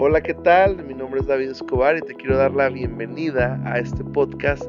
Hola, 0.00 0.20
¿qué 0.20 0.32
tal? 0.32 0.84
Mi 0.84 0.94
nombre 0.94 1.18
es 1.18 1.26
David 1.26 1.50
Escobar 1.50 1.96
y 1.96 2.00
te 2.02 2.14
quiero 2.14 2.36
dar 2.36 2.52
la 2.52 2.68
bienvenida 2.68 3.60
a 3.64 3.80
este 3.80 4.04
podcast 4.04 4.62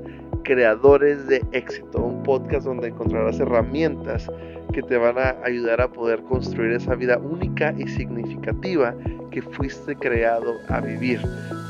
Creadores 0.43 1.27
de 1.27 1.45
Éxito, 1.51 2.01
un 2.01 2.23
podcast 2.23 2.65
donde 2.65 2.87
encontrarás 2.87 3.39
herramientas 3.39 4.27
que 4.73 4.81
te 4.81 4.97
van 4.97 5.19
a 5.19 5.35
ayudar 5.43 5.81
a 5.81 5.87
poder 5.87 6.23
construir 6.23 6.71
esa 6.71 6.95
vida 6.95 7.19
única 7.19 7.75
y 7.77 7.87
significativa 7.87 8.95
que 9.29 9.43
fuiste 9.43 9.95
creado 9.97 10.55
a 10.67 10.81
vivir. 10.81 11.21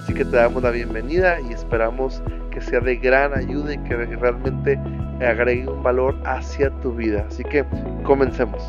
Así 0.04 0.14
que 0.14 0.24
te 0.24 0.38
damos 0.38 0.64
la 0.64 0.72
bienvenida 0.72 1.42
y 1.42 1.52
esperamos 1.52 2.24
que 2.52 2.62
sea 2.62 2.80
de 2.80 2.96
gran 2.96 3.34
ayuda 3.34 3.74
y 3.74 3.78
que 3.80 3.98
realmente 3.98 4.80
agregue 5.20 5.68
un 5.68 5.84
valor 5.84 6.16
hacia 6.24 6.70
tu 6.80 6.94
vida. 6.94 7.26
Así 7.28 7.44
que 7.44 7.66
comencemos. 8.06 8.64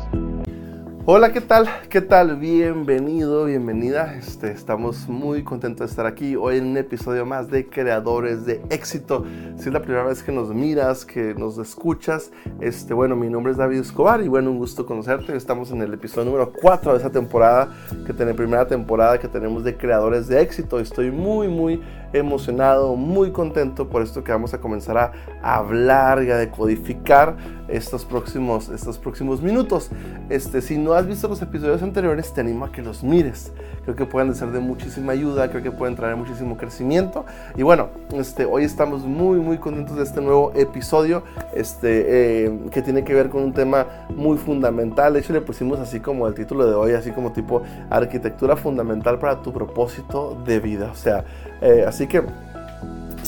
Hola, 1.03 1.33
¿qué 1.33 1.41
tal? 1.41 1.67
¿Qué 1.89 1.99
tal? 1.99 2.35
Bienvenido, 2.35 3.45
bienvenida. 3.45 4.13
Este, 4.13 4.51
estamos 4.51 5.09
muy 5.09 5.43
contentos 5.43 5.79
de 5.79 5.89
estar 5.89 6.05
aquí 6.05 6.35
hoy 6.35 6.57
en 6.57 6.67
un 6.67 6.77
episodio 6.77 7.25
más 7.25 7.49
de 7.49 7.67
Creadores 7.67 8.45
de 8.45 8.61
Éxito. 8.69 9.25
Si 9.57 9.69
es 9.69 9.73
la 9.73 9.81
primera 9.81 10.03
vez 10.03 10.21
que 10.21 10.31
nos 10.31 10.53
miras, 10.53 11.03
que 11.03 11.33
nos 11.33 11.57
escuchas, 11.57 12.31
este, 12.59 12.93
bueno, 12.93 13.15
mi 13.15 13.29
nombre 13.29 13.51
es 13.51 13.57
David 13.57 13.79
Escobar 13.79 14.21
y 14.21 14.27
bueno, 14.27 14.51
un 14.51 14.59
gusto 14.59 14.85
conocerte. 14.85 15.35
Estamos 15.35 15.71
en 15.71 15.81
el 15.81 15.91
episodio 15.91 16.25
número 16.25 16.53
4 16.53 16.91
de 16.91 16.97
esta 16.97 17.09
temporada, 17.09 17.73
que 18.05 18.13
tiene 18.13 18.35
primera 18.35 18.67
temporada 18.67 19.19
que 19.19 19.27
tenemos 19.27 19.63
de 19.63 19.75
Creadores 19.75 20.27
de 20.27 20.39
Éxito. 20.39 20.79
Estoy 20.79 21.09
muy, 21.09 21.47
muy 21.47 21.81
emocionado, 22.13 22.95
muy 22.95 23.31
contento 23.31 23.89
por 23.89 24.01
esto 24.01 24.23
que 24.23 24.31
vamos 24.31 24.53
a 24.53 24.59
comenzar 24.59 24.97
a 24.97 25.11
hablar 25.41 26.23
y 26.23 26.31
a 26.31 26.37
decodificar 26.37 27.37
estos 27.71 28.05
próximos, 28.05 28.69
estos 28.69 28.97
próximos 28.97 29.41
minutos. 29.41 29.89
Este, 30.29 30.61
si 30.61 30.77
no 30.77 30.93
has 30.93 31.07
visto 31.07 31.27
los 31.27 31.41
episodios 31.41 31.81
anteriores, 31.81 32.33
te 32.33 32.41
animo 32.41 32.65
a 32.65 32.71
que 32.71 32.81
los 32.81 33.03
mires. 33.03 33.51
Creo 33.83 33.95
que 33.95 34.05
pueden 34.05 34.35
ser 34.35 34.51
de 34.51 34.59
muchísima 34.59 35.13
ayuda, 35.13 35.49
creo 35.49 35.63
que 35.63 35.71
pueden 35.71 35.95
traer 35.95 36.15
muchísimo 36.15 36.57
crecimiento. 36.57 37.25
Y 37.55 37.63
bueno, 37.63 37.89
este, 38.13 38.45
hoy 38.45 38.63
estamos 38.63 39.03
muy, 39.03 39.39
muy 39.39 39.57
contentos 39.57 39.97
de 39.97 40.03
este 40.03 40.21
nuevo 40.21 40.51
episodio 40.55 41.23
este, 41.53 42.45
eh, 42.45 42.59
que 42.71 42.81
tiene 42.81 43.03
que 43.03 43.13
ver 43.13 43.29
con 43.29 43.43
un 43.43 43.53
tema 43.53 43.87
muy 44.15 44.37
fundamental. 44.37 45.13
De 45.13 45.19
hecho, 45.19 45.33
le 45.33 45.41
pusimos 45.41 45.79
así 45.79 45.99
como 45.99 46.27
el 46.27 46.33
título 46.33 46.67
de 46.67 46.75
hoy, 46.75 46.93
así 46.93 47.11
como 47.11 47.31
tipo 47.31 47.63
arquitectura 47.89 48.55
fundamental 48.55 49.17
para 49.17 49.41
tu 49.41 49.51
propósito 49.51 50.37
de 50.45 50.59
vida. 50.59 50.89
O 50.91 50.95
sea, 50.95 51.23
eh, 51.61 51.85
así 51.87 52.00
que 52.07 52.23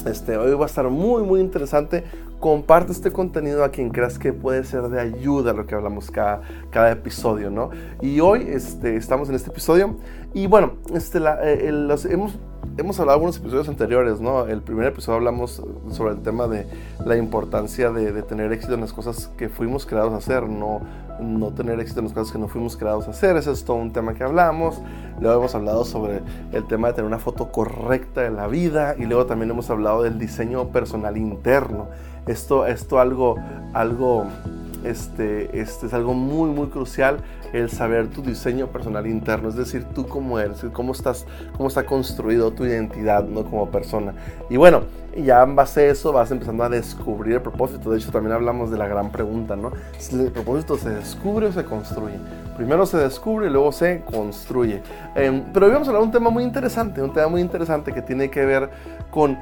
este, 0.05 0.37
hoy 0.37 0.53
va 0.53 0.63
a 0.63 0.67
estar 0.67 0.89
muy, 0.89 1.23
muy 1.23 1.39
interesante 1.39 2.03
comparte 2.43 2.91
este 2.91 3.09
contenido 3.09 3.63
a 3.63 3.69
quien 3.69 3.89
creas 3.89 4.19
que 4.19 4.33
puede 4.33 4.65
ser 4.65 4.89
de 4.89 4.99
ayuda 4.99 5.53
lo 5.53 5.65
que 5.65 5.75
hablamos 5.75 6.11
cada, 6.11 6.41
cada 6.71 6.91
episodio, 6.91 7.49
¿no? 7.49 7.69
Y 8.01 8.19
hoy 8.19 8.45
este, 8.49 8.97
estamos 8.97 9.29
en 9.29 9.35
este 9.35 9.49
episodio 9.49 9.95
y 10.33 10.47
bueno, 10.47 10.73
este, 10.93 11.19
eh, 11.19 11.87
hemos, 12.09 12.37
hemos 12.75 12.99
hablado 12.99 13.15
algunos 13.15 13.37
episodios 13.37 13.69
anteriores, 13.69 14.19
¿no? 14.19 14.45
El 14.45 14.61
primer 14.61 14.87
episodio 14.87 15.19
hablamos 15.19 15.63
sobre 15.89 16.15
el 16.15 16.21
tema 16.21 16.49
de 16.49 16.67
la 17.05 17.15
importancia 17.15 17.91
de, 17.91 18.11
de 18.11 18.23
tener 18.23 18.51
éxito 18.51 18.73
en 18.73 18.81
las 18.81 18.91
cosas 18.91 19.29
que 19.37 19.47
fuimos 19.47 19.85
creados 19.85 20.11
a 20.11 20.17
hacer, 20.17 20.43
no, 20.49 20.81
no 21.19 21.51
tener 21.51 21.79
éxito 21.79 21.99
en 21.99 22.05
las 22.05 22.13
cosas 22.13 22.31
que 22.31 22.39
no 22.39 22.47
fuimos 22.47 22.77
creados 22.77 23.07
a 23.07 23.11
hacer. 23.11 23.37
Ese 23.37 23.51
es 23.51 23.63
todo 23.65 23.77
un 23.77 23.91
tema 23.91 24.13
que 24.13 24.23
hablamos. 24.23 24.81
Luego 25.19 25.39
hemos 25.39 25.55
hablado 25.55 25.85
sobre 25.85 26.21
el 26.51 26.67
tema 26.67 26.87
de 26.89 26.93
tener 26.95 27.07
una 27.07 27.19
foto 27.19 27.51
correcta 27.51 28.21
de 28.21 28.31
la 28.31 28.47
vida 28.47 28.95
y 28.97 29.05
luego 29.05 29.25
también 29.25 29.51
hemos 29.51 29.69
hablado 29.69 30.03
del 30.03 30.19
diseño 30.19 30.69
personal 30.69 31.17
interno 31.17 31.87
esto, 32.27 32.65
esto 32.65 32.99
algo, 32.99 33.35
algo, 33.73 34.25
este, 34.83 35.59
este 35.59 35.87
es 35.87 35.93
algo 35.93 36.13
muy, 36.13 36.49
muy 36.49 36.67
crucial, 36.67 37.17
el 37.53 37.69
saber 37.69 38.07
tu 38.07 38.21
diseño 38.21 38.67
personal 38.67 39.05
interno, 39.07 39.49
es 39.49 39.55
decir, 39.55 39.85
tú 39.93 40.07
cómo 40.07 40.39
eres, 40.39 40.65
cómo 40.73 40.91
estás, 40.91 41.25
cómo 41.55 41.69
está 41.69 41.85
construido 41.85 42.51
tu 42.51 42.65
identidad, 42.65 43.23
¿no? 43.25 43.43
Como 43.43 43.69
persona. 43.69 44.13
Y 44.49 44.57
bueno, 44.57 44.83
ya 45.15 45.43
en 45.43 45.55
base 45.55 45.81
a 45.81 45.91
eso 45.91 46.11
vas 46.11 46.31
empezando 46.31 46.63
a 46.63 46.69
descubrir 46.69 47.35
el 47.35 47.41
propósito. 47.41 47.91
De 47.91 47.97
hecho, 47.97 48.11
también 48.11 48.33
hablamos 48.33 48.71
de 48.71 48.77
la 48.77 48.87
gran 48.87 49.11
pregunta, 49.11 49.55
¿no? 49.55 49.71
El 50.11 50.31
propósito 50.31 50.77
se 50.77 50.89
descubre 50.89 51.47
o 51.47 51.51
se 51.51 51.63
construye. 51.63 52.17
Primero 52.55 52.85
se 52.85 52.97
descubre 52.97 53.47
y 53.47 53.49
luego 53.49 53.71
se 53.71 54.01
construye. 54.01 54.83
Em, 55.15 55.43
pero 55.51 55.65
hoy 55.65 55.71
vamos 55.71 55.87
a 55.87 55.91
hablar 55.91 56.03
de 56.03 56.07
un 56.07 56.11
tema 56.11 56.29
muy 56.29 56.43
interesante, 56.43 57.01
un 57.01 57.11
tema 57.11 57.27
muy 57.27 57.41
interesante 57.41 57.91
que 57.91 58.01
tiene 58.01 58.29
que 58.29 58.45
ver 58.45 58.69
con 59.09 59.37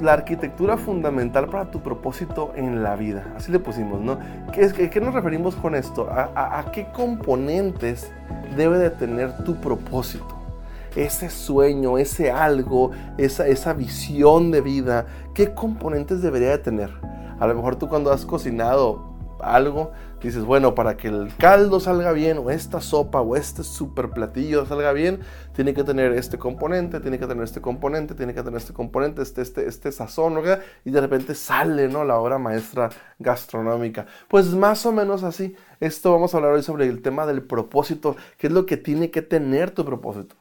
la 0.00 0.12
arquitectura 0.12 0.78
fundamental 0.78 1.48
para 1.48 1.70
tu 1.70 1.80
propósito 1.80 2.52
en 2.56 2.82
la 2.82 2.96
vida. 2.96 3.24
Así 3.36 3.52
le 3.52 3.58
pusimos, 3.58 4.00
¿no? 4.00 4.18
¿Qué, 4.52 4.90
qué 4.90 5.00
nos 5.00 5.12
referimos 5.12 5.54
con 5.54 5.74
esto? 5.74 6.08
¿A, 6.10 6.64
qué 6.72 6.86
componentes 6.92 8.10
debe 8.56 8.78
de 8.78 8.90
tener 8.90 9.44
tu 9.44 9.56
propósito? 9.56 10.34
Ese 10.94 11.28
sueño, 11.28 11.98
ese 11.98 12.30
algo, 12.30 12.90
esa, 13.18 13.46
esa 13.46 13.74
visión 13.74 14.50
de 14.50 14.62
vida, 14.62 15.04
¿qué 15.34 15.52
componentes 15.52 16.22
debería 16.22 16.50
de 16.50 16.58
tener? 16.58 16.90
A 17.38 17.46
lo 17.46 17.54
mejor 17.54 17.76
tú 17.76 17.86
cuando 17.86 18.10
has 18.10 18.24
cocinado 18.24 19.15
algo, 19.40 19.92
dices, 20.22 20.44
bueno, 20.44 20.74
para 20.74 20.96
que 20.96 21.08
el 21.08 21.34
caldo 21.36 21.80
salga 21.80 22.12
bien, 22.12 22.38
o 22.38 22.50
esta 22.50 22.80
sopa, 22.80 23.20
o 23.20 23.36
este 23.36 23.62
super 23.62 24.10
platillo 24.10 24.66
salga 24.66 24.92
bien, 24.92 25.20
tiene 25.54 25.74
que 25.74 25.84
tener 25.84 26.12
este 26.12 26.38
componente, 26.38 27.00
tiene 27.00 27.18
que 27.18 27.26
tener 27.26 27.44
este 27.44 27.60
componente, 27.60 28.14
tiene 28.14 28.34
que 28.34 28.42
tener 28.42 28.58
este 28.58 28.72
componente, 28.72 29.22
este, 29.22 29.42
este, 29.42 29.66
este 29.66 29.92
sazón, 29.92 30.34
¿no? 30.34 30.40
y 30.84 30.90
de 30.90 31.00
repente 31.00 31.34
sale, 31.34 31.88
¿no? 31.88 32.04
La 32.04 32.18
obra 32.18 32.38
maestra 32.38 32.90
gastronómica. 33.18 34.06
Pues 34.28 34.46
más 34.54 34.84
o 34.86 34.92
menos 34.92 35.22
así. 35.22 35.56
Esto 35.80 36.12
vamos 36.12 36.32
a 36.32 36.38
hablar 36.38 36.52
hoy 36.52 36.62
sobre 36.62 36.86
el 36.86 37.02
tema 37.02 37.26
del 37.26 37.42
propósito, 37.42 38.16
qué 38.38 38.46
es 38.46 38.52
lo 38.52 38.64
que 38.66 38.76
tiene 38.76 39.10
que 39.10 39.22
tener 39.22 39.70
tu 39.70 39.84
propósito. 39.84 40.36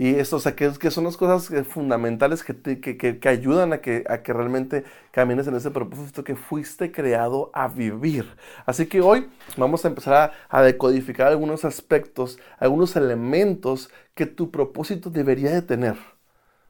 Y 0.00 0.14
esto, 0.14 0.36
o 0.36 0.40
sea, 0.40 0.56
que, 0.56 0.72
que 0.78 0.90
son 0.90 1.04
las 1.04 1.18
cosas 1.18 1.52
fundamentales 1.68 2.42
que, 2.42 2.80
que, 2.80 2.96
que, 2.96 3.28
ayudan 3.28 3.74
a 3.74 3.82
que, 3.82 4.02
a 4.08 4.22
que 4.22 4.32
realmente 4.32 4.84
camines 5.10 5.46
en 5.46 5.56
ese 5.56 5.70
propósito 5.70 6.24
que 6.24 6.36
fuiste 6.36 6.90
creado 6.90 7.50
a 7.52 7.68
vivir. 7.68 8.24
Así 8.64 8.86
que 8.86 9.02
hoy 9.02 9.28
vamos 9.58 9.84
a 9.84 9.88
empezar 9.88 10.32
a, 10.48 10.62
decodificar 10.62 11.26
algunos 11.26 11.66
aspectos, 11.66 12.38
algunos 12.58 12.96
elementos 12.96 13.90
que 14.14 14.24
tu 14.24 14.50
propósito 14.50 15.10
debería 15.10 15.50
de 15.50 15.60
tener. 15.60 15.98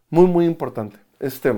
Muy, 0.08 0.26
muy 0.26 0.44
importante. 0.44 0.98
Este, 1.20 1.54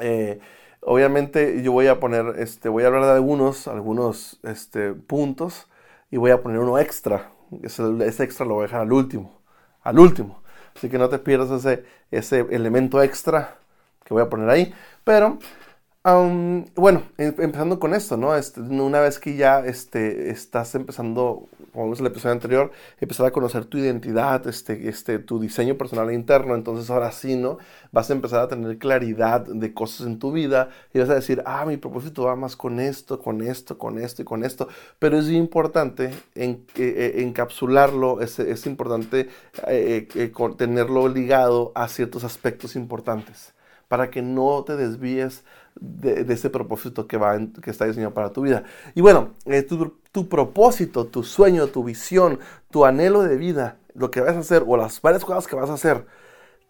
eh, 0.00 0.40
obviamente 0.80 1.62
yo 1.62 1.72
voy 1.72 1.88
a 1.88 2.00
poner, 2.00 2.36
este, 2.38 2.70
voy 2.70 2.84
a 2.84 2.86
hablar 2.86 3.04
de 3.04 3.10
algunos, 3.10 3.68
algunos 3.68 4.40
este, 4.42 4.94
puntos 4.94 5.68
y 6.10 6.16
voy 6.16 6.30
a 6.30 6.42
poner 6.42 6.60
uno 6.60 6.78
extra. 6.78 7.30
Ese, 7.62 7.82
ese 8.06 8.24
extra 8.24 8.46
lo 8.46 8.54
voy 8.54 8.62
a 8.62 8.66
dejar 8.68 8.80
al 8.80 8.92
último. 8.94 9.42
Al 9.82 9.98
último. 9.98 10.41
Así 10.74 10.88
que 10.88 10.98
no 10.98 11.08
te 11.08 11.18
pierdas 11.18 11.50
ese, 11.50 11.84
ese 12.10 12.46
elemento 12.50 13.02
extra 13.02 13.56
que 14.04 14.14
voy 14.14 14.22
a 14.22 14.28
poner 14.28 14.48
ahí. 14.50 14.74
Pero 15.04 15.38
bueno, 16.04 17.02
em, 17.16 17.34
empezando 17.38 17.78
con 17.78 17.94
esto, 17.94 18.16
¿no? 18.16 18.34
Este, 18.34 18.60
una 18.60 19.00
vez 19.00 19.20
que 19.20 19.36
ya 19.36 19.60
este, 19.60 20.30
estás 20.30 20.74
empezando, 20.74 21.48
como 21.72 21.84
vimos 21.84 22.00
en 22.00 22.06
el 22.06 22.12
episodio 22.12 22.32
anterior, 22.32 22.72
empezar 23.00 23.26
a 23.26 23.30
conocer 23.30 23.66
tu 23.66 23.78
identidad, 23.78 24.44
este, 24.48 24.88
este, 24.88 25.20
tu 25.20 25.38
diseño 25.38 25.76
personal 25.76 26.12
interno, 26.12 26.56
entonces 26.56 26.90
ahora 26.90 27.12
sí, 27.12 27.36
¿no? 27.36 27.58
Vas 27.92 28.10
a 28.10 28.14
empezar 28.14 28.40
a 28.40 28.48
tener 28.48 28.78
claridad 28.78 29.42
de 29.42 29.72
cosas 29.72 30.08
en 30.08 30.18
tu 30.18 30.32
vida 30.32 30.70
y 30.92 30.98
vas 30.98 31.08
a 31.10 31.14
decir, 31.14 31.40
ah, 31.46 31.64
mi 31.66 31.76
propósito 31.76 32.24
va 32.24 32.34
más 32.34 32.56
con 32.56 32.80
esto, 32.80 33.20
con 33.20 33.40
esto, 33.40 33.78
con 33.78 33.98
esto 33.98 34.22
y 34.22 34.24
con 34.24 34.44
esto. 34.44 34.66
Pero 34.98 35.18
es 35.18 35.28
importante 35.30 36.10
en, 36.34 36.66
eh, 36.74 37.12
eh, 37.16 37.22
encapsularlo, 37.22 38.20
es, 38.20 38.40
es 38.40 38.66
importante 38.66 39.28
eh, 39.68 40.32
tenerlo 40.56 41.08
ligado 41.08 41.70
a 41.76 41.86
ciertos 41.86 42.24
aspectos 42.24 42.74
importantes 42.74 43.54
para 43.92 44.10
que 44.10 44.22
no 44.22 44.64
te 44.64 44.74
desvíes 44.74 45.44
de, 45.80 46.32
ese 46.32 46.50
propósito 46.50 47.06
que, 47.06 47.16
va 47.16 47.38
que 47.62 47.70
está 47.70 47.86
diseñado 47.86 48.14
para 48.14 48.32
tu 48.32 48.42
vida. 48.42 48.64
Y 48.94 49.00
bueno, 49.00 49.34
eh, 49.46 49.62
tu, 49.62 50.28
propósito, 50.28 51.06
tu 51.06 51.22
sueño, 51.22 51.68
tu 51.68 51.84
visión, 51.84 52.38
tu 52.70 52.84
anhelo 52.84 53.22
de 53.22 53.36
vida, 53.36 53.78
lo 53.94 54.10
que 54.10 54.20
vas 54.20 54.36
a 54.36 54.40
hacer 54.40 54.64
o 54.66 54.76
las 54.76 55.00
varias 55.00 55.24
cosas 55.24 55.46
que 55.46 55.56
vas 55.56 55.70
a 55.70 55.74
hacer, 55.74 56.06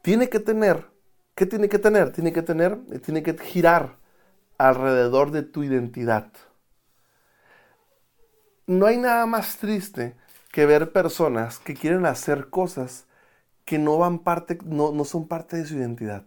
tiene 0.03 0.29
que 0.29 0.41
tener, 0.41 0.87
¿qué 1.35 1.47
tiene 1.47 1.69
que 1.69 1.79
tener? 1.79 2.13
Tiene 2.13 2.33
que 2.33 2.43
tener, 2.43 2.79
eh, 2.93 2.99
tiene 2.99 3.23
que 3.23 3.37
girar 3.39 3.97
alrededor 4.59 5.31
de 5.31 5.43
tu 5.43 5.65
identidad. 5.65 6.33
No 8.67 8.87
hay 8.87 8.97
nada 8.97 9.27
más 9.27 9.59
triste 9.59 10.17
que 10.53 10.67
ver 10.67 10.93
personas 10.93 11.59
que 11.59 11.75
quieren 11.75 12.07
hacer 12.07 12.49
cosas 12.49 13.07
que 13.65 13.79
no 13.79 13.99
van 13.99 14.21
parte, 14.21 14.59
no, 14.65 14.93
no 14.93 15.05
son 15.05 15.29
parte 15.29 15.57
de 15.57 15.67
su 15.67 15.75
identidad. 15.75 16.25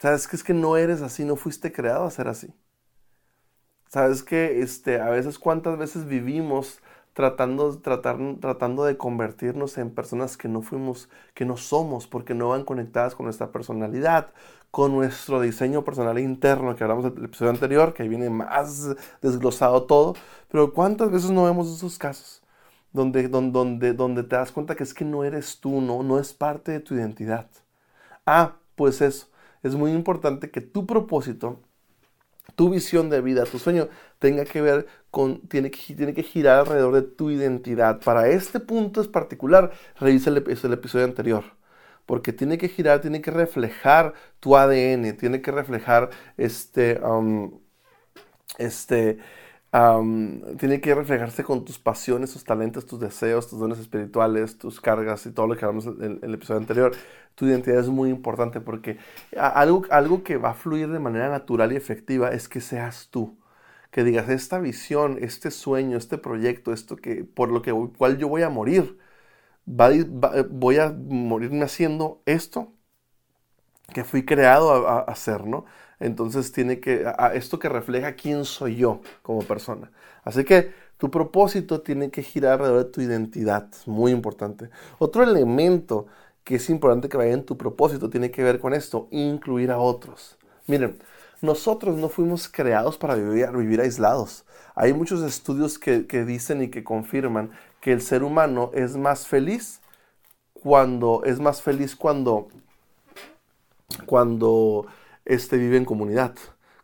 Sabes 0.00 0.26
que 0.26 0.36
es 0.36 0.42
que 0.42 0.54
no 0.54 0.76
eres 0.76 1.02
así, 1.02 1.24
no 1.24 1.36
fuiste 1.36 1.72
creado 1.72 2.04
a 2.04 2.10
ser 2.10 2.26
así. 2.28 2.52
Sabes 3.88 4.22
que 4.22 4.62
este, 4.62 5.00
a 5.00 5.10
veces 5.10 5.38
cuántas 5.38 5.76
veces 5.76 6.06
vivimos 6.06 6.80
tratando, 7.12 7.78
tratando 7.80 8.84
de 8.84 8.96
convertirnos 8.96 9.76
en 9.78 9.90
personas 9.94 10.36
que 10.36 10.48
no 10.48 10.62
fuimos, 10.62 11.08
que 11.34 11.44
no 11.44 11.56
somos, 11.56 12.06
porque 12.06 12.34
no 12.34 12.48
van 12.50 12.64
conectadas 12.64 13.14
con 13.14 13.24
nuestra 13.26 13.52
personalidad, 13.52 14.32
con 14.70 14.92
nuestro 14.92 15.40
diseño 15.40 15.84
personal 15.84 16.18
interno, 16.18 16.76
que 16.76 16.84
hablamos 16.84 17.12
del 17.14 17.24
episodio 17.24 17.50
anterior, 17.50 17.92
que 17.92 18.04
ahí 18.04 18.08
viene 18.08 18.30
más 18.30 18.96
desglosado 19.20 19.84
todo. 19.84 20.14
Pero 20.50 20.72
cuántas 20.72 21.10
veces 21.10 21.30
no 21.30 21.44
vemos 21.44 21.68
esos 21.74 21.98
casos 21.98 22.42
donde, 22.92 23.28
donde, 23.28 23.92
donde 23.92 24.22
te 24.22 24.36
das 24.36 24.52
cuenta 24.52 24.76
que 24.76 24.84
es 24.84 24.94
que 24.94 25.04
no 25.04 25.24
eres 25.24 25.60
tú, 25.60 25.80
no, 25.80 26.02
no 26.02 26.18
es 26.18 26.32
parte 26.32 26.72
de 26.72 26.80
tu 26.80 26.94
identidad. 26.94 27.48
Ah, 28.26 28.56
pues 28.76 29.00
eso, 29.02 29.28
es 29.62 29.74
muy 29.74 29.92
importante 29.92 30.50
que 30.50 30.60
tu 30.60 30.86
propósito, 30.86 31.60
tu 32.56 32.70
visión 32.70 33.10
de 33.10 33.20
vida, 33.20 33.44
tu 33.44 33.58
sueño, 33.58 33.88
tenga 34.18 34.44
que 34.44 34.60
ver 34.60 34.86
con, 35.10 35.40
tiene 35.48 35.70
que, 35.70 35.94
tiene 35.94 36.14
que 36.14 36.22
girar 36.22 36.60
alrededor 36.60 36.94
de 36.94 37.02
tu 37.02 37.30
identidad. 37.30 38.00
Para 38.00 38.28
este 38.28 38.60
punto 38.60 39.00
es 39.00 39.08
particular, 39.08 39.72
revisa 39.98 40.30
el, 40.30 40.38
episodio 40.38 41.04
anterior 41.04 41.44
porque 42.06 42.32
tiene 42.32 42.58
que 42.58 42.68
girar, 42.68 43.00
tiene 43.00 43.22
que 43.22 43.30
reflejar 43.30 44.14
tu 44.40 44.56
ADN, 44.56 45.16
tiene 45.16 45.42
que 45.42 45.52
reflejar 45.52 46.10
este, 46.36 46.98
um, 47.00 47.60
este, 48.58 49.18
tiene 50.58 50.80
que 50.80 50.94
reflejarse 50.94 51.44
con 51.44 51.64
tus 51.64 51.78
pasiones, 51.78 52.32
tus 52.32 52.42
talentos, 52.42 52.86
tus 52.86 52.98
deseos, 52.98 53.48
tus 53.48 53.60
dones 53.60 53.78
espirituales, 53.78 54.58
tus 54.58 54.80
cargas 54.80 55.24
y 55.26 55.30
todo 55.30 55.46
lo 55.46 55.56
que 55.56 55.64
hablamos 55.64 55.86
en 55.86 56.18
el, 56.22 56.34
episodio 56.34 56.60
anterior. 56.60 56.92
Tu 57.34 57.46
identidad 57.46 57.80
es 57.80 57.88
muy 57.88 58.10
importante 58.10 58.60
porque 58.60 58.98
algo, 59.36 59.84
algo 59.90 60.22
que 60.22 60.36
va 60.36 60.50
a 60.50 60.54
fluir 60.54 60.90
de 60.90 60.98
manera 60.98 61.28
natural 61.30 61.72
y 61.72 61.76
efectiva 61.76 62.30
es 62.30 62.48
que 62.48 62.60
seas 62.60 63.08
tú. 63.10 63.38
Que 63.90 64.04
digas, 64.04 64.28
esta 64.28 64.58
visión, 64.60 65.18
este 65.20 65.50
sueño, 65.50 65.96
este 65.96 66.18
proyecto, 66.18 66.72
esto 66.72 66.96
que 66.96 67.24
por 67.24 67.50
lo 67.50 67.62
que 67.62 67.72
cual 67.98 68.18
yo 68.18 68.28
voy 68.28 68.42
a 68.42 68.50
morir, 68.50 68.98
voy 69.66 70.78
a 70.78 70.92
morirme 70.92 71.64
haciendo 71.64 72.22
esto 72.26 72.72
que 73.92 74.04
fui 74.04 74.24
creado 74.24 74.88
a, 74.88 75.00
hacer, 75.00 75.46
¿no? 75.46 75.64
Entonces 75.98 76.52
tiene 76.52 76.80
que, 76.80 77.04
a, 77.06 77.34
esto 77.34 77.58
que 77.58 77.68
refleja 77.68 78.14
quién 78.14 78.44
soy 78.44 78.76
yo 78.76 79.00
como 79.22 79.40
persona. 79.42 79.90
Así 80.24 80.44
que 80.44 80.72
tu 80.96 81.10
propósito 81.10 81.82
tiene 81.82 82.10
que 82.10 82.22
girar 82.22 82.54
alrededor 82.54 82.84
de 82.84 82.90
tu 82.90 83.00
identidad, 83.00 83.68
muy 83.86 84.12
importante. 84.12 84.70
Otro 84.98 85.22
elemento 85.22 86.06
que 86.44 86.56
es 86.56 86.70
importante 86.70 87.08
que 87.08 87.16
vaya 87.16 87.32
en 87.32 87.44
tu 87.44 87.56
propósito 87.56 88.10
tiene 88.10 88.30
que 88.30 88.42
ver 88.42 88.60
con 88.60 88.74
esto, 88.74 89.08
incluir 89.10 89.70
a 89.70 89.78
otros. 89.78 90.38
Miren, 90.66 90.98
nosotros 91.42 91.96
no 91.96 92.08
fuimos 92.08 92.48
creados 92.48 92.98
para 92.98 93.14
vivir, 93.14 93.50
vivir 93.52 93.80
aislados. 93.80 94.44
Hay 94.74 94.92
muchos 94.92 95.22
estudios 95.22 95.78
que, 95.78 96.06
que 96.06 96.24
dicen 96.24 96.62
y 96.62 96.68
que 96.68 96.84
confirman 96.84 97.50
que 97.80 97.92
el 97.92 98.02
ser 98.02 98.22
humano 98.22 98.70
es 98.74 98.96
más 98.96 99.26
feliz 99.26 99.80
cuando 100.52 101.22
es 101.24 101.40
más 101.40 101.62
feliz 101.62 101.96
cuando 101.96 102.48
cuando 104.06 104.86
este 105.24 105.56
vive 105.56 105.78
en 105.78 105.84
comunidad 105.84 106.34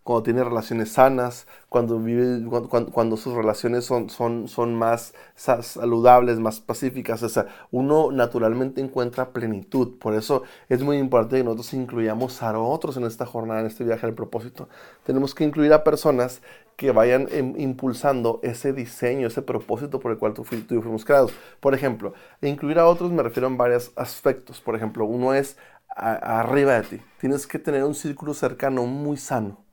cuando 0.07 0.23
tiene 0.23 0.45
relaciones 0.45 0.93
sanas, 0.93 1.49
cuando, 1.69 1.99
vive, 1.99 2.49
cuando, 2.93 3.17
sus 3.17 3.35
relaciones 3.35 3.85
son, 3.85 4.09
son, 4.09 4.47
son 4.47 4.77
más 4.77 5.15
saludables, 5.35 6.39
más 6.39 6.61
pacíficas. 6.61 7.25
O 7.25 7.29
sea, 7.29 7.47
uno 7.73 8.13
naturalmente 8.13 8.81
encuentra 8.81 9.31
plenitud. 9.31 9.99
Por 9.99 10.15
eso 10.15 10.45
es 10.69 10.81
muy 10.81 10.99
importante 10.99 11.39
que 11.39 11.45
nosotros 11.45 11.75
incluyamos 11.75 12.41
a 12.41 12.57
otros 12.57 12.97
en 12.97 13.05
esta 13.05 13.27
jornada, 13.27 13.61
en 13.63 13.67
este 13.67 13.83
viaje 13.83 14.07
al 14.07 14.15
propósito. 14.15 14.69
Tenemos 15.05 15.35
que 15.35 15.43
incluir 15.43 15.73
a 15.73 15.83
personas 15.83 16.41
que 16.77 16.93
vayan 16.93 17.27
em, 17.33 17.59
impulsando 17.59 18.39
ese 18.45 18.73
diseño, 18.73 19.27
ese 19.27 19.43
propósito 19.43 19.99
por 19.99 20.13
el 20.13 20.19
cual 20.19 20.35
tú, 20.35 20.45
tú 20.69 20.83
fuimos 20.83 21.05
creados. 21.05 21.33
Por 21.59 21.75
ejemplo, 21.75 22.15
incluir 22.43 22.79
a 22.79 22.87
otros 22.87 23.11
me 23.11 23.25
refiero 23.25 23.49
a 23.49 23.51
varios 23.51 23.91
aspectos. 23.97 24.61
Por 24.61 24.77
ejemplo, 24.77 25.05
uno 25.05 25.35
es 25.35 25.57
arriba 25.97 26.75
de 26.75 26.83
ti. 26.83 27.03
Tienes 27.19 27.49
que 27.49 27.59
tener 27.59 27.83
un 27.83 27.95
círculo 27.97 28.35
cercano 28.35 28.87
muy 28.87 29.17
sano 29.17 29.66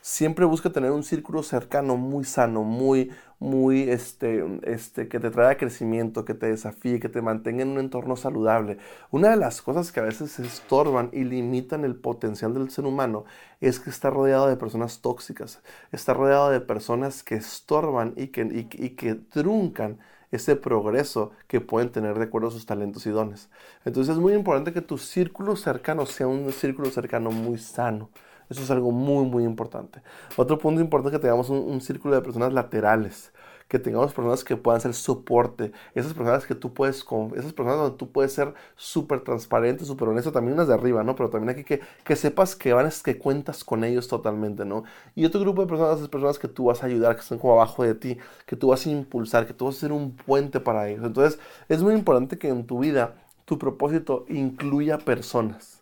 siempre 0.00 0.44
busca 0.44 0.70
tener 0.70 0.90
un 0.90 1.02
círculo 1.02 1.42
cercano 1.42 1.96
muy 1.96 2.24
sano, 2.24 2.62
muy, 2.62 3.10
muy, 3.38 3.82
este, 3.90 4.44
este, 4.62 5.08
que 5.08 5.20
te 5.20 5.30
traiga 5.30 5.56
crecimiento, 5.56 6.24
que 6.24 6.34
te 6.34 6.46
desafíe, 6.46 7.00
que 7.00 7.08
te 7.08 7.22
mantenga 7.22 7.62
en 7.62 7.70
un 7.70 7.78
entorno 7.78 8.16
saludable. 8.16 8.78
Una 9.10 9.30
de 9.30 9.36
las 9.36 9.62
cosas 9.62 9.92
que 9.92 10.00
a 10.00 10.04
veces 10.04 10.38
estorban 10.38 11.10
y 11.12 11.24
limitan 11.24 11.84
el 11.84 11.96
potencial 11.96 12.54
del 12.54 12.70
ser 12.70 12.86
humano 12.86 13.24
es 13.60 13.80
que 13.80 13.90
está 13.90 14.10
rodeado 14.10 14.48
de 14.48 14.56
personas 14.56 15.00
tóxicas, 15.00 15.62
está 15.92 16.14
rodeado 16.14 16.50
de 16.50 16.60
personas 16.60 17.22
que 17.22 17.34
estorban 17.36 18.14
y 18.16 18.28
que, 18.28 18.66
y 18.72 18.90
que 18.90 19.14
truncan 19.14 19.98
ese 20.30 20.56
progreso 20.56 21.32
que 21.46 21.60
pueden 21.60 21.90
tener 21.90 22.18
de 22.18 22.24
acuerdo 22.24 22.48
a 22.48 22.50
sus 22.50 22.66
talentos 22.66 23.06
y 23.06 23.10
dones. 23.10 23.48
Entonces 23.84 24.14
es 24.14 24.20
muy 24.20 24.34
importante 24.34 24.72
que 24.72 24.82
tu 24.82 24.98
círculo 24.98 25.56
cercano 25.56 26.06
sea 26.06 26.26
un 26.26 26.52
círculo 26.52 26.90
cercano 26.90 27.30
muy 27.30 27.58
sano. 27.58 28.10
Eso 28.48 28.62
es 28.62 28.70
algo 28.70 28.90
muy, 28.90 29.26
muy 29.26 29.44
importante. 29.44 30.02
Otro 30.36 30.58
punto 30.58 30.80
importante 30.80 31.14
es 31.14 31.20
que 31.20 31.22
tengamos 31.22 31.50
un, 31.50 31.80
círculo 31.80 32.14
de 32.14 32.22
personas 32.22 32.52
laterales 32.52 33.32
que 33.68 33.78
tengamos 33.78 34.14
personas 34.14 34.44
que 34.44 34.56
puedan 34.56 34.80
ser 34.80 34.94
soporte, 34.94 35.72
esas 35.94 36.14
personas 36.14 36.46
que 36.46 36.54
tú 36.54 36.72
puedes, 36.72 37.04
esas 37.36 37.52
personas 37.52 37.76
donde 37.76 37.98
tú 37.98 38.10
puedes 38.10 38.32
ser 38.32 38.54
súper 38.76 39.20
transparente, 39.20 39.84
súper 39.84 40.08
honesto, 40.08 40.32
también 40.32 40.54
unas 40.54 40.68
de 40.68 40.74
arriba, 40.74 41.04
¿no? 41.04 41.14
Pero 41.14 41.28
también 41.28 41.50
aquí 41.50 41.64
que, 41.64 41.82
que 42.02 42.16
sepas 42.16 42.56
que 42.56 42.72
van, 42.72 42.88
que 43.04 43.18
cuentas 43.18 43.64
con 43.64 43.84
ellos 43.84 44.08
totalmente, 44.08 44.64
¿no? 44.64 44.84
Y 45.14 45.26
otro 45.26 45.40
grupo 45.40 45.60
de 45.60 45.68
personas, 45.68 45.98
esas 45.98 46.08
personas 46.08 46.38
que 46.38 46.48
tú 46.48 46.64
vas 46.64 46.82
a 46.82 46.86
ayudar, 46.86 47.14
que 47.14 47.20
están 47.20 47.38
como 47.38 47.52
abajo 47.52 47.82
de 47.84 47.94
ti, 47.94 48.16
que 48.46 48.56
tú 48.56 48.68
vas 48.68 48.86
a 48.86 48.90
impulsar, 48.90 49.46
que 49.46 49.52
tú 49.52 49.66
vas 49.66 49.76
a 49.76 49.80
ser 49.80 49.92
un 49.92 50.12
puente 50.16 50.60
para 50.60 50.88
ellos. 50.88 51.04
Entonces, 51.04 51.38
es 51.68 51.82
muy 51.82 51.92
importante 51.92 52.38
que 52.38 52.48
en 52.48 52.66
tu 52.66 52.78
vida 52.78 53.16
tu 53.44 53.58
propósito 53.58 54.24
incluya 54.28 54.96
personas 54.96 55.77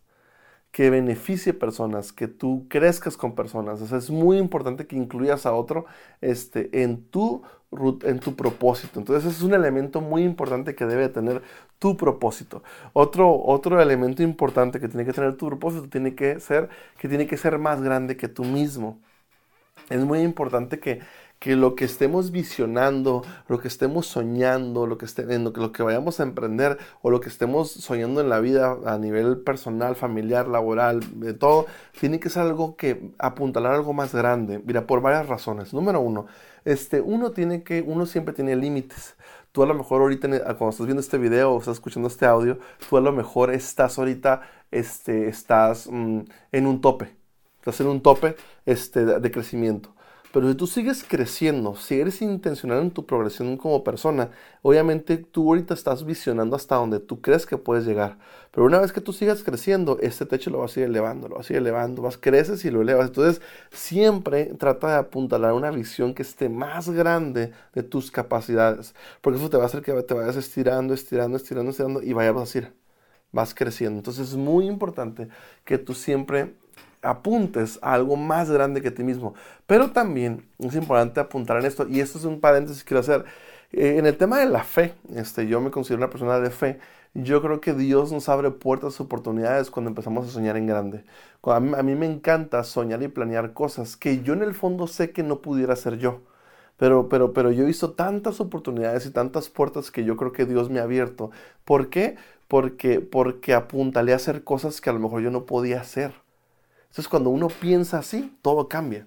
que 0.76 0.90
beneficie 0.90 1.54
personas, 1.54 2.12
que 2.12 2.28
tú 2.28 2.66
crezcas 2.68 3.16
con 3.16 3.34
personas. 3.34 3.80
O 3.80 3.86
sea, 3.86 3.96
es 3.96 4.10
muy 4.10 4.36
importante 4.36 4.86
que 4.86 4.94
incluyas 4.94 5.46
a 5.46 5.54
otro 5.54 5.86
este, 6.20 6.82
en, 6.82 7.02
tu, 7.08 7.42
en 8.02 8.18
tu 8.20 8.36
propósito. 8.36 8.98
Entonces, 9.00 9.36
es 9.36 9.40
un 9.40 9.54
elemento 9.54 10.02
muy 10.02 10.22
importante 10.22 10.74
que 10.74 10.84
debe 10.84 11.08
tener 11.08 11.40
tu 11.78 11.96
propósito. 11.96 12.62
Otro, 12.92 13.42
otro 13.42 13.80
elemento 13.80 14.22
importante 14.22 14.78
que 14.78 14.88
tiene 14.88 15.06
que 15.06 15.14
tener 15.14 15.38
tu 15.38 15.46
propósito 15.46 15.88
tiene 15.88 16.14
que 16.14 16.40
ser 16.40 16.68
que 16.98 17.08
tiene 17.08 17.26
que 17.26 17.38
ser 17.38 17.58
más 17.58 17.80
grande 17.80 18.18
que 18.18 18.28
tú 18.28 18.44
mismo. 18.44 19.00
Es 19.88 20.04
muy 20.04 20.20
importante 20.20 20.78
que 20.78 21.00
que 21.38 21.54
lo 21.54 21.74
que 21.74 21.84
estemos 21.84 22.30
visionando, 22.30 23.22
lo 23.48 23.58
que 23.58 23.68
estemos 23.68 24.06
soñando, 24.06 24.86
lo 24.86 24.98
que, 24.98 25.04
esté, 25.04 25.22
en 25.34 25.44
lo, 25.44 25.52
que, 25.52 25.60
lo 25.60 25.72
que 25.72 25.82
vayamos 25.82 26.18
a 26.18 26.22
emprender 26.22 26.78
o 27.02 27.10
lo 27.10 27.20
que 27.20 27.28
estemos 27.28 27.70
soñando 27.70 28.20
en 28.20 28.28
la 28.28 28.40
vida 28.40 28.78
a 28.86 28.98
nivel 28.98 29.38
personal, 29.38 29.96
familiar, 29.96 30.48
laboral, 30.48 31.00
de 31.20 31.34
todo, 31.34 31.66
tiene 32.00 32.20
que 32.20 32.30
ser 32.30 32.42
algo 32.42 32.76
que 32.76 33.10
apuntalar 33.18 33.74
algo 33.74 33.92
más 33.92 34.14
grande. 34.14 34.62
Mira, 34.64 34.86
por 34.86 35.02
varias 35.02 35.28
razones. 35.28 35.74
Número 35.74 36.00
uno, 36.00 36.26
este, 36.64 37.00
uno 37.00 37.30
tiene 37.32 37.62
que, 37.62 37.82
uno 37.82 38.06
siempre 38.06 38.34
tiene 38.34 38.56
límites. 38.56 39.16
Tú 39.52 39.62
a 39.62 39.66
lo 39.66 39.74
mejor 39.74 40.02
ahorita, 40.02 40.28
cuando 40.28 40.70
estás 40.70 40.86
viendo 40.86 41.00
este 41.00 41.18
video 41.18 41.52
o 41.52 41.58
estás 41.58 41.74
escuchando 41.74 42.08
este 42.08 42.26
audio, 42.26 42.58
tú 42.88 42.96
a 42.96 43.00
lo 43.00 43.12
mejor 43.12 43.52
estás 43.52 43.98
ahorita, 43.98 44.42
este, 44.70 45.28
estás 45.28 45.88
mm, 45.90 46.20
en 46.52 46.66
un 46.66 46.80
tope. 46.80 47.16
Estás 47.58 47.80
en 47.80 47.88
un 47.88 48.00
tope 48.00 48.36
este, 48.64 49.04
de 49.04 49.30
crecimiento. 49.30 49.95
Pero 50.36 50.50
si 50.50 50.54
tú 50.54 50.66
sigues 50.66 51.02
creciendo, 51.02 51.76
si 51.76 51.98
eres 51.98 52.20
intencional 52.20 52.82
en 52.82 52.90
tu 52.90 53.06
progresión 53.06 53.56
como 53.56 53.82
persona, 53.82 54.28
obviamente 54.60 55.16
tú 55.16 55.48
ahorita 55.48 55.72
estás 55.72 56.04
visionando 56.04 56.56
hasta 56.56 56.76
donde 56.76 57.00
tú 57.00 57.22
crees 57.22 57.46
que 57.46 57.56
puedes 57.56 57.86
llegar. 57.86 58.18
Pero 58.50 58.66
una 58.66 58.78
vez 58.78 58.92
que 58.92 59.00
tú 59.00 59.14
sigas 59.14 59.42
creciendo, 59.42 59.98
este 60.02 60.26
techo 60.26 60.50
lo 60.50 60.58
vas 60.58 60.76
a 60.76 60.80
ir 60.80 60.86
elevando, 60.88 61.28
lo 61.28 61.36
vas 61.36 61.48
a 61.48 61.54
ir 61.54 61.58
elevando, 61.60 62.02
vas, 62.02 62.18
creces 62.18 62.66
y 62.66 62.70
lo 62.70 62.82
elevas. 62.82 63.06
Entonces, 63.06 63.40
siempre 63.70 64.52
trata 64.58 64.88
de 64.88 64.96
apuntalar 64.96 65.54
una 65.54 65.70
visión 65.70 66.12
que 66.12 66.20
esté 66.20 66.50
más 66.50 66.90
grande 66.90 67.52
de 67.72 67.82
tus 67.82 68.10
capacidades. 68.10 68.94
Porque 69.22 69.38
eso 69.38 69.48
te 69.48 69.56
va 69.56 69.62
a 69.62 69.66
hacer 69.68 69.80
que 69.80 69.94
te 70.02 70.12
vayas 70.12 70.36
estirando, 70.36 70.92
estirando, 70.92 71.38
estirando, 71.38 71.70
estirando 71.70 72.02
y 72.02 72.12
vayas 72.12 72.56
a 72.56 72.72
vas 73.32 73.54
creciendo. 73.54 74.00
Entonces, 74.00 74.28
es 74.28 74.36
muy 74.36 74.66
importante 74.66 75.28
que 75.64 75.78
tú 75.78 75.94
siempre 75.94 76.56
apuntes 77.02 77.78
a 77.82 77.94
algo 77.94 78.16
más 78.16 78.50
grande 78.50 78.82
que 78.82 78.90
ti 78.90 79.04
mismo. 79.04 79.34
Pero 79.66 79.90
también 79.92 80.48
es 80.58 80.74
importante 80.74 81.20
apuntar 81.20 81.58
en 81.58 81.66
esto, 81.66 81.86
y 81.88 82.00
esto 82.00 82.18
es 82.18 82.24
un 82.24 82.40
paréntesis 82.40 82.82
que 82.82 82.88
quiero 82.88 83.00
hacer. 83.00 83.24
Eh, 83.72 83.96
en 83.98 84.06
el 84.06 84.16
tema 84.16 84.38
de 84.38 84.46
la 84.46 84.64
fe, 84.64 84.94
este, 85.14 85.46
yo 85.46 85.60
me 85.60 85.70
considero 85.70 85.98
una 85.98 86.10
persona 86.10 86.38
de 86.40 86.50
fe. 86.50 86.78
Yo 87.14 87.40
creo 87.42 87.60
que 87.60 87.72
Dios 87.74 88.12
nos 88.12 88.28
abre 88.28 88.50
puertas, 88.50 89.00
oportunidades 89.00 89.70
cuando 89.70 89.88
empezamos 89.90 90.26
a 90.28 90.30
soñar 90.30 90.56
en 90.56 90.66
grande. 90.66 91.04
A 91.42 91.60
mí, 91.60 91.72
a 91.76 91.82
mí 91.82 91.94
me 91.94 92.06
encanta 92.06 92.62
soñar 92.64 93.02
y 93.02 93.08
planear 93.08 93.52
cosas 93.54 93.96
que 93.96 94.22
yo 94.22 94.34
en 94.34 94.42
el 94.42 94.54
fondo 94.54 94.86
sé 94.86 95.12
que 95.12 95.22
no 95.22 95.40
pudiera 95.40 95.72
hacer 95.74 95.98
yo. 95.98 96.20
Pero, 96.76 97.08
pero, 97.08 97.32
pero 97.32 97.50
yo 97.52 97.64
he 97.64 97.66
visto 97.66 97.92
tantas 97.92 98.40
oportunidades 98.40 99.06
y 99.06 99.10
tantas 99.10 99.48
puertas 99.48 99.90
que 99.90 100.04
yo 100.04 100.16
creo 100.16 100.32
que 100.32 100.44
Dios 100.46 100.70
me 100.70 100.80
ha 100.80 100.84
abierto. 100.84 101.30
¿Por 101.64 101.88
qué? 101.90 102.16
Porque, 102.48 103.00
porque 103.00 103.54
apuntalé 103.54 104.12
a 104.12 104.16
hacer 104.16 104.44
cosas 104.44 104.80
que 104.80 104.90
a 104.90 104.92
lo 104.92 105.00
mejor 105.00 105.22
yo 105.22 105.30
no 105.30 105.46
podía 105.46 105.80
hacer. 105.80 106.12
Entonces 106.96 107.10
cuando 107.10 107.28
uno 107.28 107.48
piensa 107.48 107.98
así, 107.98 108.34
todo 108.40 108.68
cambia. 108.68 109.06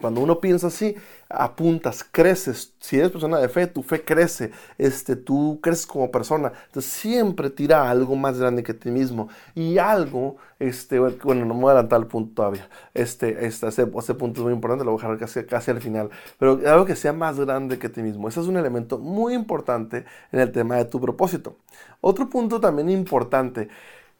Cuando 0.00 0.22
uno 0.22 0.40
piensa 0.40 0.68
así, 0.68 0.96
apuntas, 1.28 2.02
creces. 2.10 2.72
Si 2.80 2.96
eres 2.96 3.10
persona 3.10 3.36
de 3.36 3.50
fe, 3.50 3.66
tu 3.66 3.82
fe 3.82 4.02
crece. 4.02 4.52
Este, 4.78 5.14
tú 5.14 5.58
creces 5.60 5.86
como 5.86 6.10
persona. 6.10 6.50
Entonces 6.64 6.90
siempre 6.90 7.50
tira 7.50 7.90
algo 7.90 8.16
más 8.16 8.38
grande 8.38 8.62
que 8.62 8.72
ti 8.72 8.90
mismo. 8.90 9.28
Y 9.54 9.76
algo, 9.76 10.38
este, 10.58 10.98
bueno, 10.98 11.44
no 11.44 11.52
me 11.52 11.60
voy 11.60 11.68
a 11.68 11.72
adelantar 11.72 11.98
al 11.98 12.06
punto 12.06 12.32
todavía. 12.36 12.66
Este, 12.94 13.44
este 13.44 13.66
ese, 13.66 13.86
punto 13.86 14.40
es 14.40 14.44
muy 14.44 14.54
importante, 14.54 14.86
lo 14.86 14.92
voy 14.92 15.00
a 15.00 15.02
dejar 15.02 15.18
casi, 15.18 15.44
casi 15.44 15.70
al 15.70 15.82
final. 15.82 16.08
Pero 16.38 16.60
algo 16.66 16.86
que 16.86 16.96
sea 16.96 17.12
más 17.12 17.38
grande 17.38 17.78
que 17.78 17.90
ti 17.90 18.00
mismo. 18.00 18.26
Ese 18.26 18.40
es 18.40 18.46
un 18.46 18.56
elemento 18.56 18.96
muy 18.96 19.34
importante 19.34 20.06
en 20.32 20.40
el 20.40 20.50
tema 20.50 20.76
de 20.76 20.86
tu 20.86 20.98
propósito. 20.98 21.58
Otro 22.00 22.30
punto 22.30 22.58
también 22.58 22.88
importante 22.88 23.68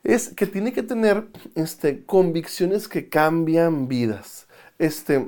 es 0.05 0.31
que 0.31 0.47
tiene 0.47 0.73
que 0.73 0.83
tener 0.83 1.29
este, 1.55 2.05
convicciones 2.05 2.89
que 2.89 3.09
cambian 3.09 3.89
vidas. 3.89 4.47
Este, 4.79 5.27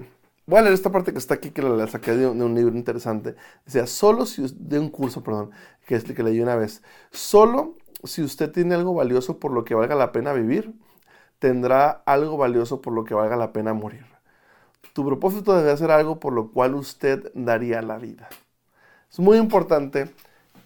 Voy 0.51 0.59
a 0.59 0.63
leer 0.63 0.75
esta 0.75 0.91
parte 0.91 1.13
que 1.13 1.19
está 1.21 1.35
aquí, 1.35 1.53
que 1.53 1.63
la, 1.63 1.87
saqué 1.87 2.17
de 2.17 2.27
un, 2.27 2.55
libro 2.57 2.75
interesante. 2.75 3.37
Decía, 3.65 3.87
solo 3.87 4.27
si, 4.27 4.45
de 4.57 4.81
un 4.81 4.89
curso, 4.89 5.23
perdón, 5.23 5.53
que 5.87 5.95
es 5.95 6.03
que 6.03 6.25
leí 6.25 6.41
una 6.41 6.57
vez. 6.57 6.83
Solo 7.13 7.77
si 8.03 8.21
usted 8.21 8.51
tiene 8.51 8.75
algo 8.75 8.93
valioso 8.93 9.39
por 9.39 9.53
lo 9.53 9.65
que 9.65 9.77
valga 9.77 9.95
la 9.95 10.11
pena 10.11 10.33
vivir, 10.33 10.75
tendrá 11.39 12.03
algo 12.05 12.37
valioso 12.37 12.81
por 12.81 12.93
lo 12.93 13.05
que 13.05 13.15
valga 13.15 13.37
la 13.37 13.53
pena 13.53 13.75
morir. 13.75 14.05
Tu 14.93 15.07
propósito 15.07 15.55
debe 15.55 15.77
ser 15.77 15.93
algo 15.93 16.19
por 16.19 16.33
lo 16.33 16.51
cual 16.51 16.75
usted 16.75 17.31
daría 17.33 17.81
la 17.81 17.99
vida. 17.99 18.29
Es 19.09 19.21
muy 19.21 19.39
importante 19.39 20.11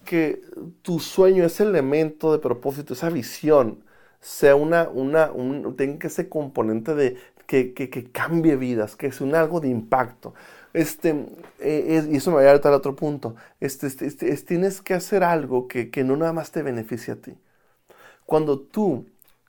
que 0.07 0.41
tu 0.81 0.99
sueño, 0.99 1.45
ese 1.45 1.63
elemento 1.63 2.33
de 2.33 2.39
propósito, 2.39 2.95
esa 2.95 3.11
visión, 3.11 3.85
sea 4.25 4.57
una, 4.57 4.89
una, 4.89 5.31
un, 5.33 5.77
tenga 5.77 6.09
ese 6.09 6.31
componente 6.31 6.95
de, 6.95 7.19
que, 7.47 8.09
cambie 8.11 8.57
vidas, 8.57 8.97
que 8.97 9.09
es 9.09 9.21
un 9.21 9.35
algo 9.35 9.61
de 9.61 9.69
impacto. 9.69 10.35
Este, 10.73 11.27
eh, 11.61 12.09
y 12.11 12.17
eso 12.17 12.31
me 12.31 12.37
va 12.37 12.41
a 12.43 12.45
llevar 12.45 12.67
al 12.67 12.75
otro 12.75 12.97
punto. 12.97 13.37
Este, 13.61 13.87
este, 13.87 14.07
este 14.07 14.37
tienes 14.47 14.81
que 14.81 14.95
hacer 14.95 15.25
algo 15.25 15.69
que, 15.69 15.91
no 16.05 16.17
nada 16.17 16.33
más 16.33 16.51
te 16.53 16.63
beneficie 16.63 17.13
a 17.13 17.17
ti. 17.17 17.35
Cuando 18.25 18.59
tú, 18.61 19.07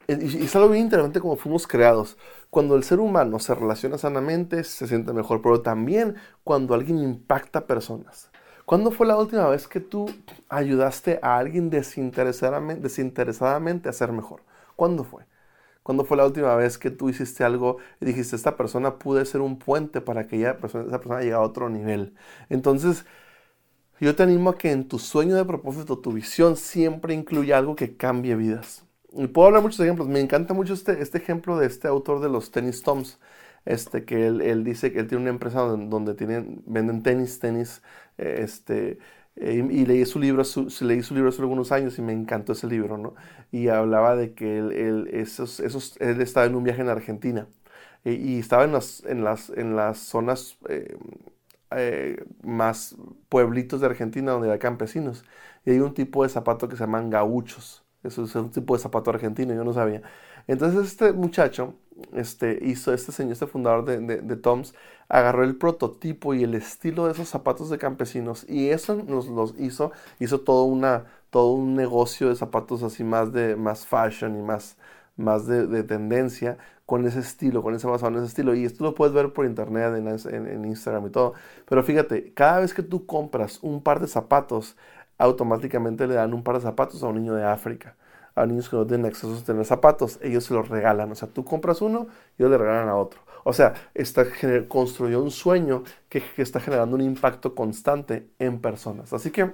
y 0.10 0.44
es 0.44 0.56
algo 0.58 0.70
bien 0.70 0.84
interesante 0.84 1.22
como 1.22 1.38
fuimos 1.38 1.68
creados, 1.68 2.18
cuando 2.50 2.76
el 2.76 2.84
ser 2.84 3.00
humano 3.00 3.40
se 3.40 3.56
relaciona 3.56 3.98
sanamente, 3.98 4.64
se 4.66 4.88
siente 4.88 5.14
mejor, 5.14 5.42
pero 5.42 5.62
también 5.62 6.16
cuando 6.44 6.74
alguien 6.74 7.00
impacta 7.00 7.66
personas. 7.66 8.30
¿Cuándo 8.66 8.92
fue 8.92 9.08
la 9.08 9.18
última 9.18 9.48
vez 9.48 9.68
que 9.68 9.80
tú 9.80 10.08
ayudaste 10.50 11.20
a 11.22 11.38
alguien 11.38 11.70
desinteresadamente, 11.70 12.84
desinteresadamente 12.84 13.90
a 13.90 13.94
ser 13.94 14.12
mejor? 14.12 14.42
¿Cuándo 14.76 15.04
fue? 15.04 15.26
¿Cuándo 15.84 16.04
fue 16.06 16.18
la 16.18 16.26
última 16.26 16.56
vez 16.56 16.78
que 16.78 16.92
tú 16.92 17.10
hiciste 17.10 17.44
algo 17.44 17.78
y 18.02 18.06
dijiste, 18.06 18.36
esta 18.36 18.58
persona 18.58 18.98
puede 18.98 19.26
ser 19.26 19.42
un 19.42 19.60
puente 19.60 20.02
para 20.02 20.28
que 20.28 20.42
esa 20.42 20.58
persona 20.58 21.20
llegue 21.20 21.34
a 21.34 21.42
otro 21.42 21.70
nivel? 21.70 22.16
Entonces, 22.50 23.06
yo 24.00 24.16
te 24.16 24.24
animo 24.24 24.50
a 24.52 24.58
que 24.58 24.72
en 24.72 24.88
tu 24.88 25.00
sueño 25.00 25.36
de 25.36 25.46
propósito, 25.46 26.00
tu 26.00 26.12
visión, 26.12 26.58
siempre 26.58 27.14
incluya 27.14 27.58
algo 27.58 27.76
que 27.76 27.96
cambie 27.96 28.36
vidas. 28.36 28.86
Y 29.14 29.28
puedo 29.28 29.48
hablar 29.48 29.62
muchos 29.62 29.80
ejemplos. 29.80 30.08
Me 30.08 30.20
encanta 30.20 30.54
mucho 30.54 30.74
este, 30.74 31.02
este 31.02 31.18
ejemplo 31.20 31.58
de 31.58 31.68
este 31.68 31.88
autor 31.88 32.20
de 32.20 32.30
los 32.30 32.52
tenis 32.52 32.82
Toms. 32.84 33.20
Este, 33.66 34.06
que 34.06 34.28
él, 34.28 34.64
dice 34.64 34.92
que 34.92 35.00
él 35.00 35.08
tiene 35.08 35.24
una 35.24 35.32
empresa 35.32 35.62
donde, 35.62 36.14
tienen, 36.14 36.62
venden 36.68 37.02
tenis, 37.04 37.40
tenis, 37.40 37.82
este, 38.18 39.00
eh, 39.38 39.68
y 39.70 39.86
leí 39.86 40.06
su 40.06 40.20
libro, 40.20 40.44
leí 40.82 41.04
su 41.04 41.14
libro 41.14 41.30
hace 41.30 41.42
algunos 41.42 41.72
años 41.72 41.98
y 42.00 42.02
me 42.02 42.14
encantó 42.14 42.54
ese 42.54 42.68
libro, 42.68 42.98
¿no? 42.98 43.16
Y 43.52 43.68
hablaba 43.70 44.16
de 44.16 44.34
que 44.34 44.60
él, 44.60 45.10
esos, 45.12 45.60
esos, 45.60 45.98
él 46.00 46.22
estaba 46.22 46.46
en 46.46 46.56
un 46.56 46.64
viaje 46.64 46.82
en 46.82 46.90
Argentina 46.90 47.48
eh, 48.06 48.14
y 48.14 48.40
estaba 48.40 48.64
en 48.66 48.74
las, 48.74 49.04
en 49.06 49.24
las, 49.24 49.50
en 49.50 49.76
las 49.76 50.00
zonas 50.00 50.58
eh, 51.72 52.24
más 52.44 52.96
pueblitos 53.30 53.82
de 53.82 53.88
Argentina 53.88 54.32
donde 54.32 54.52
hay 54.52 54.60
campesinos. 54.60 55.26
Y 55.66 55.72
hay 55.72 55.80
un 55.80 55.94
tipo 55.94 56.24
de 56.24 56.30
zapato 56.30 56.68
que 56.70 56.76
se 56.78 56.84
llaman 56.84 57.10
gauchos. 57.10 57.85
Es 58.08 58.18
un 58.18 58.52
tipo 58.52 58.76
de 58.76 58.82
zapato 58.82 59.10
argentino, 59.10 59.54
yo 59.54 59.64
no 59.64 59.74
sabía. 59.74 60.02
Entonces 60.48 60.88
este 60.88 61.12
muchacho 61.14 61.74
este, 62.14 62.60
hizo, 62.62 62.94
este 62.94 63.12
señor, 63.12 63.34
este 63.34 63.48
fundador 63.48 63.86
de, 63.86 64.00
de, 64.00 64.36
Toms, 64.36 64.74
agarró 65.08 65.44
el 65.44 65.56
prototipo 65.56 66.34
y 66.34 66.44
el 66.44 66.54
estilo 66.54 67.06
de 67.06 67.14
esos 67.14 67.30
zapatos 67.30 67.70
de 67.70 67.78
campesinos 67.78 68.46
y 68.50 68.70
eso 68.70 68.96
nos 68.96 69.28
los 69.28 69.56
hizo, 69.60 69.92
hizo 70.20 70.42
todo, 70.42 70.64
una, 70.66 71.06
todo 71.30 71.54
un 71.54 71.76
negocio 71.76 72.30
de 72.30 72.36
zapatos 72.36 72.84
así 72.84 73.04
más 73.04 73.32
de 73.32 73.56
más 73.56 73.86
fashion 73.86 74.38
y 74.38 74.42
más, 74.42 74.78
más 75.16 75.48
de, 75.48 75.84
tendencia 75.84 76.58
con 76.86 77.08
ese 77.08 77.20
estilo, 77.20 77.64
con 77.64 77.74
ese 77.74 77.88
basado 77.88 78.12
en 78.12 78.18
ese 78.18 78.28
estilo. 78.28 78.54
Y 78.54 78.66
esto 78.66 78.84
lo 78.84 78.94
puedes 78.94 79.14
ver 79.14 79.34
por 79.34 79.46
internet, 79.46 79.96
en, 79.96 80.48
en, 80.48 80.66
Instagram 80.66 81.08
y 81.08 81.10
todo. 81.10 81.34
Pero 81.68 81.82
fíjate, 81.84 82.34
cada 82.34 82.60
vez 82.60 82.74
que 82.74 82.84
tú 82.84 83.06
compras 83.08 83.60
un 83.64 83.82
par 83.82 84.00
de 84.00 84.08
zapatos, 84.08 84.76
automáticamente 85.18 86.08
le 86.08 86.16
dan 86.16 86.34
un 86.34 86.44
par 86.44 86.56
de 86.56 86.62
zapatos 86.62 87.04
a 87.04 87.08
un 87.08 87.16
niño 87.16 87.36
de 87.36 87.44
África 87.44 87.96
a 88.36 88.46
niños 88.46 88.70
que 88.70 88.76
no 88.76 88.86
tienen 88.86 89.06
acceso 89.06 89.34
a 89.34 89.44
tener 89.44 89.66
zapatos, 89.66 90.20
ellos 90.22 90.44
se 90.44 90.54
los 90.54 90.68
regalan. 90.68 91.12
O 91.12 91.16
sea, 91.16 91.30
tú 91.30 91.46
compras 91.46 91.82
uno 91.82 92.08
ellos 92.38 92.52
le 92.52 92.58
regalan 92.58 92.90
a 92.90 92.96
otro. 92.96 93.22
O 93.46 93.54
sea, 93.54 93.74
está, 93.94 94.26
construyó 94.68 95.22
un 95.22 95.32
sueño 95.32 95.84
que, 96.10 96.22
está 96.38 96.60
generando 96.60 96.96
un 96.96 97.02
impacto 97.02 97.56
constante 97.56 98.28
en 98.40 98.60
personas. 98.60 99.14
Así 99.14 99.32
que 99.32 99.52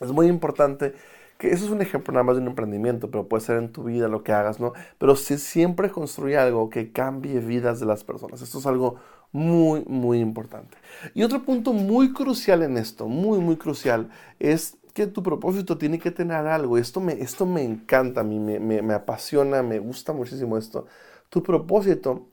es 0.00 0.12
muy 0.12 0.26
importante 0.26 0.94
que 1.38 1.50
eso 1.50 1.66
es 1.66 1.70
un 1.70 1.80
ejemplo 1.82 2.12
nada 2.12 2.24
más 2.24 2.36
de 2.36 2.42
un 2.42 2.48
emprendimiento, 2.48 3.10
pero 3.10 3.28
puede 3.28 3.42
ser 3.42 3.58
en 3.58 3.72
tu 3.72 3.84
vida 3.84 4.08
lo 4.08 4.22
que 4.22 4.32
hagas, 4.32 4.58
¿no? 4.60 4.72
Pero 4.98 5.16
si 5.16 5.38
siempre 5.38 5.90
construye 5.90 6.36
algo 6.36 6.68
que 6.70 6.92
cambie 6.92 7.40
vidas 7.40 7.80
de 7.80 7.86
las 7.86 8.04
personas. 8.04 8.42
Esto 8.42 8.58
es 8.58 8.66
algo 8.66 8.96
muy, 9.32 9.84
muy 9.86 10.20
importante. 10.20 10.76
Y 11.14 11.22
otro 11.22 11.44
punto 11.44 11.72
muy 11.72 12.12
crucial 12.12 12.62
en 12.62 12.76
esto, 12.76 13.08
muy, 13.08 13.38
muy 13.38 13.56
crucial, 13.56 14.10
es 14.38 14.76
que 14.96 15.06
tu 15.06 15.22
propósito 15.22 15.76
tiene 15.76 15.98
que 15.98 16.10
tener 16.10 16.46
algo. 16.46 16.78
Esto 16.78 17.00
me, 17.00 17.12
esto 17.12 17.44
me 17.44 17.62
encanta 17.62 18.22
a 18.22 18.24
mí, 18.24 18.38
me, 18.38 18.58
me, 18.58 18.94
apasiona, 18.94 19.62
me 19.62 19.78
gusta 19.78 20.14
muchísimo 20.14 20.56
esto. 20.56 20.86
Tu 21.28 21.42
propósito 21.42 22.26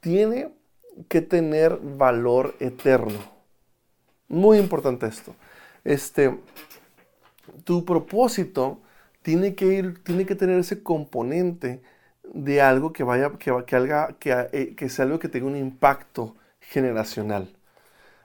tiene 0.00 0.52
que 1.08 1.20
tener 1.20 1.76
valor 1.76 2.54
eterno. 2.60 3.18
Muy 4.28 4.58
importante 4.58 5.06
esto. 5.06 5.34
Este, 5.82 6.38
tu 7.64 7.84
propósito 7.84 8.80
tiene 9.22 9.56
que 9.56 9.66
ir, 9.66 10.04
tiene 10.04 10.24
que 10.24 10.36
tener 10.36 10.60
ese 10.60 10.82
componente 10.82 11.82
de 12.34 12.60
algo 12.62 12.92
que 12.92 13.02
vaya, 13.04 13.32
que, 13.38 13.52
que, 13.66 14.16
que, 14.18 14.48
eh, 14.52 14.74
que 14.76 14.88
sea 14.88 15.04
algo 15.04 15.18
que 15.18 15.28
tenga 15.28 15.46
un 15.46 15.56
impacto 15.56 16.36
generacional. 16.60 17.54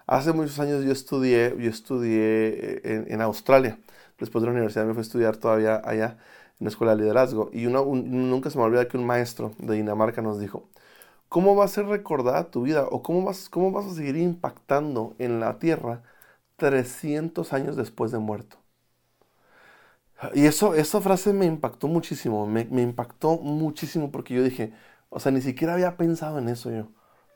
Hace 0.07 0.33
muchos 0.33 0.59
años 0.59 0.83
yo 0.83 0.91
estudié, 0.91 1.55
yo 1.57 1.69
estudié 1.69 2.81
eh, 2.83 3.05
en, 3.07 3.21
Australia. 3.21 3.79
Después 4.19 4.41
de 4.41 4.47
la 4.47 4.53
universidad 4.53 4.85
me 4.85 4.93
fui 4.93 4.99
a 4.99 5.03
estudiar 5.03 5.37
todavía 5.37 5.81
allá 5.83 6.17
en 6.59 6.65
la 6.65 6.69
escuela 6.69 6.95
de 6.95 7.03
liderazgo. 7.03 7.49
Y 7.53 7.65
uno, 7.67 7.85
nunca 7.85 8.49
se 8.49 8.57
me 8.57 8.63
olvida 8.65 8.87
que 8.87 8.97
un 8.97 9.05
maestro 9.05 9.53
de 9.59 9.75
Dinamarca 9.75 10.21
nos 10.21 10.39
dijo, 10.39 10.69
¿cómo 11.29 11.55
va 11.55 11.65
a 11.65 11.67
ser 11.69 11.85
recordada 11.87 12.51
tu 12.51 12.63
vida? 12.63 12.85
¿O 12.91 13.03
cómo 13.03 13.23
vas, 13.25 13.49
cómo 13.49 13.71
vas 13.71 13.85
a 13.87 13.95
seguir 13.95 14.17
impactando 14.17 15.15
en 15.19 15.39
la 15.39 15.59
tierra 15.59 16.03
300 16.57 17.53
años 17.53 17.75
después 17.77 18.11
de 18.11 18.19
muerto? 18.19 18.62
Y 20.33 20.45
eso, 20.45 20.75
esa 20.75 21.01
frase 21.01 21.33
me 21.33 21.45
impactó 21.45 21.87
muchísimo, 21.87 22.45
me, 22.47 22.61
impactó 22.81 23.37
muchísimo 23.37 24.11
porque 24.11 24.33
yo 24.33 24.43
dije, 24.43 24.73
o 25.09 25.19
sea, 25.19 25.31
ni 25.31 25.41
siquiera 25.41 25.73
había 25.73 25.97
pensado 25.97 26.39
en 26.39 26.49
eso 26.49 26.71
yo. 26.71 26.87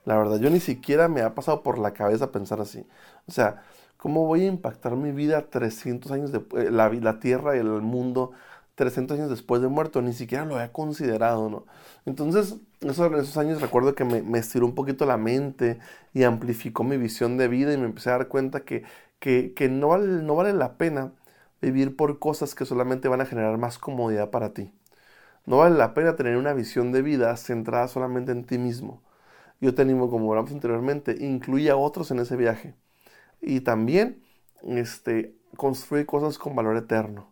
La 0.06 0.18
verdad, 0.18 0.40
yo 0.40 0.50
ni 0.50 0.60
siquiera 0.60 1.08
me 1.10 1.22
ha 1.22 1.36
pasado 1.36 1.64
por 1.64 1.78
la 1.80 1.94
cabeza 1.94 2.32
pensar 2.32 2.62
así. 2.62 2.86
O 3.28 3.32
sea, 3.32 3.64
¿cómo 3.98 4.26
voy 4.26 4.44
a 4.44 4.48
impactar 4.48 4.96
mi 4.96 5.12
vida 5.12 5.50
300 5.50 6.12
años 6.12 6.32
después, 6.32 6.68
eh, 6.68 6.72
la, 6.72 6.90
la 6.90 7.20
Tierra 7.20 7.56
y 7.58 7.60
el 7.60 7.68
mundo 7.82 8.32
300 8.76 9.18
años 9.18 9.30
después 9.30 9.62
de 9.62 9.68
muerto? 9.68 10.02
Ni 10.02 10.14
siquiera 10.14 10.46
lo 10.46 10.56
había 10.56 10.72
considerado, 10.72 11.50
¿no? 11.50 11.66
Entonces, 12.06 12.56
esos, 12.82 13.12
esos 13.14 13.38
años 13.38 13.62
recuerdo 13.62 13.96
que 13.96 14.06
me, 14.06 14.22
me, 14.22 14.40
estiró 14.40 14.66
un 14.66 14.76
poquito 14.76 15.06
la 15.06 15.18
mente 15.18 15.80
y 16.14 16.24
amplificó 16.24 16.84
mi 16.84 16.98
visión 16.98 17.38
de 17.38 17.48
vida 17.50 17.74
y 17.74 17.78
me 17.78 17.86
empecé 17.86 18.10
a 18.10 18.14
dar 18.14 18.28
cuenta 18.30 18.62
que, 18.62 18.84
que, 19.20 19.54
que 19.54 19.70
no, 19.70 19.90
vale, 19.90 20.08
no 20.24 20.36
vale 20.36 20.54
la 20.54 20.78
pena 20.78 21.12
vivir 21.62 21.96
por 21.96 22.20
cosas 22.20 22.56
que 22.56 22.66
solamente 22.66 23.08
van 23.08 23.22
a 23.22 23.26
generar 23.26 23.58
más 23.58 23.78
comodidad 23.80 24.30
para 24.32 24.54
ti. 24.54 24.72
No 25.46 25.58
vale 25.60 25.78
la 25.78 25.94
pena 25.94 26.16
tener 26.16 26.38
una 26.38 26.54
visión 26.54 26.92
de 26.92 27.02
vida 27.02 27.36
centrada 27.38 27.88
solamente 27.88 28.32
en 28.34 28.46
ti 28.46 28.58
mismo 28.58 29.02
yo 29.62 29.74
te 29.76 29.82
animo, 29.82 30.10
como 30.10 30.32
hablamos 30.32 30.52
anteriormente, 30.52 31.18
incluye 31.20 31.70
a 31.70 31.78
otros 31.78 32.12
en 32.12 32.20
ese 32.20 32.36
viaje. 32.36 32.76
Y 33.42 33.62
también 33.62 34.24
este, 34.64 35.36
construye 35.58 36.06
cosas 36.06 36.38
con 36.40 36.56
valor 36.56 36.78
eterno. 36.78 37.32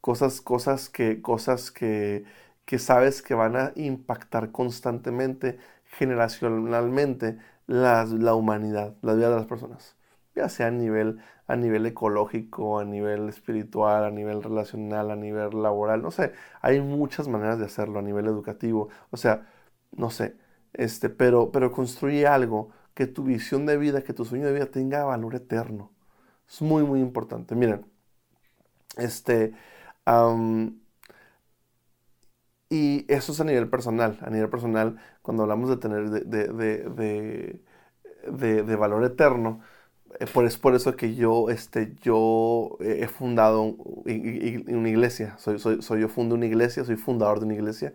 Cosas, 0.00 0.40
cosas, 0.40 0.88
que, 0.90 1.22
cosas 1.22 1.70
que, 1.70 2.24
que 2.66 2.78
sabes 2.78 3.22
que 3.22 3.34
van 3.34 3.56
a 3.56 3.72
impactar 3.76 4.52
constantemente, 4.52 5.58
generacionalmente, 5.86 7.38
la, 7.66 8.04
la 8.06 8.34
humanidad, 8.34 8.96
la 9.02 9.14
vida 9.14 9.30
de 9.30 9.36
las 9.36 9.46
personas. 9.46 9.96
Ya 10.34 10.48
sea 10.48 10.68
a 10.68 10.70
nivel, 10.70 11.20
a 11.46 11.56
nivel 11.56 11.86
ecológico, 11.86 12.78
a 12.80 12.84
nivel 12.84 13.28
espiritual, 13.28 14.04
a 14.04 14.10
nivel 14.10 14.42
relacional, 14.42 15.10
a 15.10 15.16
nivel 15.16 15.62
laboral, 15.62 16.02
no 16.02 16.10
sé. 16.10 16.32
Hay 16.62 16.80
muchas 16.80 17.28
maneras 17.28 17.58
de 17.58 17.66
hacerlo, 17.66 17.98
a 17.98 18.02
nivel 18.02 18.26
educativo. 18.26 18.88
O 19.10 19.16
sea, 19.16 19.46
no 19.92 20.10
sé 20.10 20.36
este, 20.72 21.10
pero, 21.10 21.50
pero 21.52 21.72
construye 21.72 22.26
algo 22.26 22.70
que 22.94 23.06
tu 23.06 23.24
visión 23.24 23.66
de 23.66 23.76
vida, 23.78 24.02
que 24.02 24.12
tu 24.14 24.24
sueño 24.24 24.46
de 24.46 24.52
vida 24.54 24.66
tenga 24.66 25.04
valor 25.04 25.34
eterno. 25.34 25.92
Es 26.48 26.62
muy, 26.62 26.84
muy 26.84 27.00
importante. 27.00 27.54
Miren, 27.54 27.86
este, 28.96 29.54
y 32.68 33.04
eso 33.12 33.32
es 33.32 33.40
a 33.40 33.44
nivel 33.44 33.68
personal. 33.68 34.18
A 34.22 34.30
nivel 34.30 34.48
personal, 34.50 34.98
cuando 35.22 35.42
hablamos 35.44 35.68
de 35.70 35.76
tener 35.76 36.10
de, 36.10 37.62
de, 38.26 38.76
valor 38.76 39.04
eterno, 39.04 39.60
eh, 40.20 40.26
es 40.46 40.58
por 40.58 40.74
eso 40.74 40.96
que 40.96 41.14
yo, 41.14 41.50
este, 41.50 41.94
yo 42.02 42.76
he 42.80 43.08
fundado 43.08 43.62
una 43.62 44.88
iglesia. 44.88 45.36
Soy, 45.38 45.58
soy, 45.58 45.82
soy, 45.82 46.00
yo 46.00 46.08
fundo 46.08 46.34
una 46.34 46.46
iglesia, 46.46 46.84
soy 46.84 46.96
fundador 46.96 47.40
de 47.40 47.46
una 47.46 47.54
iglesia. 47.54 47.92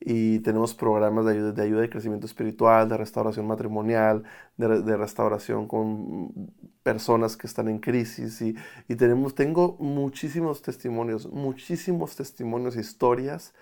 Y 0.00 0.40
tenemos 0.40 0.74
programas 0.74 1.24
de 1.26 1.32
ayuda, 1.32 1.52
de 1.52 1.62
ayuda 1.62 1.80
de 1.82 1.90
crecimiento 1.90 2.26
espiritual, 2.26 2.88
de 2.88 2.96
restauración 2.96 3.46
matrimonial, 3.46 4.24
de, 4.56 4.96
restauración 4.96 5.68
con 5.68 6.32
personas 6.82 7.36
que 7.36 7.46
están 7.46 7.68
en 7.68 7.78
crisis. 7.78 8.42
Y, 8.42 8.56
y, 8.88 8.96
tenemos, 8.96 9.34
tengo 9.34 9.76
muchísimos 9.80 10.62
testimonios, 10.62 11.30
muchísimos 11.30 12.16
testimonios, 12.16 12.76
historias 12.76 13.54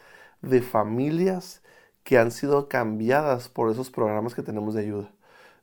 de 0.42 0.62
familias 0.62 1.62
que 2.04 2.19
han 2.19 2.30
sido 2.30 2.69
cambiadas 2.69 3.49
por 3.49 3.71
esos 3.71 3.90
programas 3.90 4.35
que 4.35 4.42
tenemos 4.42 4.75
de 4.75 4.83
ayuda 4.83 5.12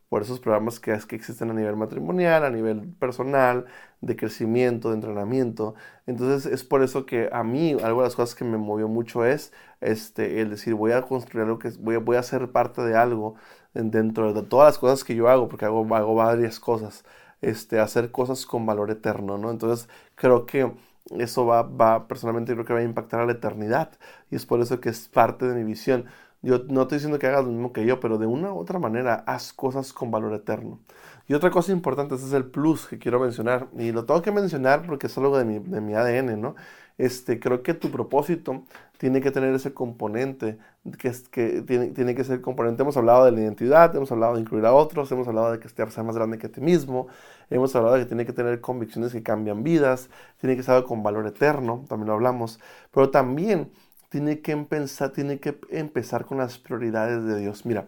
por 0.09 0.21
esos 0.21 0.39
programas 0.39 0.79
que, 0.79 0.97
que 1.07 1.15
existen 1.15 1.51
a 1.51 1.53
nivel 1.53 1.75
matrimonial, 1.75 2.45
a 2.45 2.49
nivel 2.49 2.93
personal, 2.99 3.65
de 4.01 4.15
crecimiento, 4.15 4.89
de 4.89 4.95
entrenamiento. 4.95 5.75
Entonces 6.05 6.51
es 6.51 6.63
por 6.63 6.83
eso 6.83 7.05
que 7.05 7.29
a 7.31 7.43
mí, 7.43 7.73
algo 7.83 8.01
de 8.01 8.07
las 8.07 8.15
cosas 8.15 8.35
que 8.35 8.45
me 8.45 8.57
movió 8.57 8.87
mucho 8.87 9.25
es 9.25 9.51
este, 9.81 10.41
el 10.41 10.49
decir, 10.51 10.75
voy 10.75 10.91
a 10.93 11.01
construir 11.03 11.45
algo 11.45 11.59
que 11.59 11.69
voy 11.79 11.97
voy 11.97 12.17
a 12.17 12.23
ser 12.23 12.51
parte 12.51 12.81
de 12.81 12.95
algo 12.95 13.35
dentro 13.73 14.33
de 14.33 14.43
todas 14.43 14.67
las 14.67 14.77
cosas 14.79 15.03
que 15.03 15.15
yo 15.15 15.29
hago, 15.29 15.47
porque 15.47 15.65
hago, 15.65 15.93
hago 15.95 16.15
varias 16.15 16.59
cosas, 16.59 17.05
este, 17.41 17.79
hacer 17.79 18.11
cosas 18.11 18.45
con 18.45 18.65
valor 18.65 18.89
eterno, 18.91 19.37
¿no? 19.37 19.51
Entonces 19.51 19.89
creo 20.15 20.45
que 20.45 20.71
eso 21.17 21.45
va, 21.45 21.61
va, 21.63 22.07
personalmente 22.07 22.53
creo 22.53 22.65
que 22.65 22.73
va 22.73 22.79
a 22.79 22.83
impactar 22.83 23.21
a 23.21 23.25
la 23.25 23.31
eternidad 23.33 23.91
y 24.29 24.35
es 24.35 24.45
por 24.45 24.59
eso 24.61 24.79
que 24.81 24.89
es 24.89 25.07
parte 25.07 25.45
de 25.47 25.55
mi 25.55 25.63
visión. 25.63 26.05
Yo 26.41 26.59
no 26.69 26.83
estoy 26.83 26.97
diciendo 26.97 27.19
que 27.19 27.27
hagas 27.27 27.43
lo 27.45 27.51
mismo 27.51 27.73
que 27.73 27.85
yo, 27.85 27.99
pero 27.99 28.17
de 28.17 28.27
una 28.27 28.53
u 28.53 28.57
otra 28.59 28.79
manera 28.79 29.23
haz 29.27 29.53
cosas 29.53 29.93
con 29.93 30.11
valor 30.11 30.33
eterno. 30.33 30.79
Y 31.27 31.33
otra 31.33 31.51
cosa 31.51 31.71
importante, 31.71 32.15
ese 32.15 32.25
es 32.27 32.33
el 32.33 32.45
plus 32.45 32.87
que 32.87 32.99
quiero 32.99 33.19
mencionar, 33.19 33.67
y 33.77 33.91
lo 33.91 34.05
tengo 34.05 34.21
que 34.21 34.31
mencionar 34.31 34.85
porque 34.85 35.07
es 35.07 35.17
algo 35.17 35.37
de 35.37 35.45
mi, 35.45 35.59
de 35.59 35.81
mi 35.81 35.93
ADN, 35.93 36.39
¿no? 36.39 36.55
Este, 36.97 37.39
creo 37.39 37.61
que 37.61 37.73
tu 37.75 37.91
propósito 37.91 38.63
tiene 38.97 39.21
que 39.21 39.29
tener 39.31 39.53
ese 39.53 39.73
componente, 39.73 40.57
que, 40.97 41.09
es, 41.09 41.29
que 41.29 41.61
tiene, 41.61 41.87
tiene 41.87 42.15
que 42.15 42.23
ser 42.23 42.41
componente. 42.41 42.81
Hemos 42.81 42.97
hablado 42.97 43.25
de 43.25 43.31
la 43.31 43.41
identidad, 43.41 43.95
hemos 43.95 44.11
hablado 44.11 44.35
de 44.35 44.41
incluir 44.41 44.65
a 44.65 44.73
otros, 44.73 45.11
hemos 45.11 45.27
hablado 45.27 45.51
de 45.51 45.59
que 45.59 45.69
sea 45.69 46.03
más 46.03 46.15
grande 46.15 46.37
que 46.39 46.49
ti 46.49 46.61
mismo, 46.61 47.07
hemos 47.49 47.75
hablado 47.75 47.95
de 47.95 48.01
que 48.01 48.07
tiene 48.07 48.25
que 48.25 48.33
tener 48.33 48.61
convicciones 48.61 49.11
que 49.11 49.21
cambian 49.21 49.63
vidas, 49.63 50.09
tiene 50.39 50.55
que 50.55 50.63
ser 50.63 50.83
con 50.83 51.03
valor 51.03 51.27
eterno, 51.27 51.85
también 51.87 52.07
lo 52.07 52.13
hablamos, 52.13 52.59
pero 52.91 53.09
también 53.11 53.69
tiene 54.17 54.39
que 54.41 54.51
empezar, 54.51 55.11
tiene 55.11 55.39
que 55.39 55.59
empezar 55.69 56.25
con 56.25 56.39
las 56.39 56.57
prioridades 56.57 57.23
de 57.23 57.39
Dios. 57.39 57.67
Mira, 57.67 57.87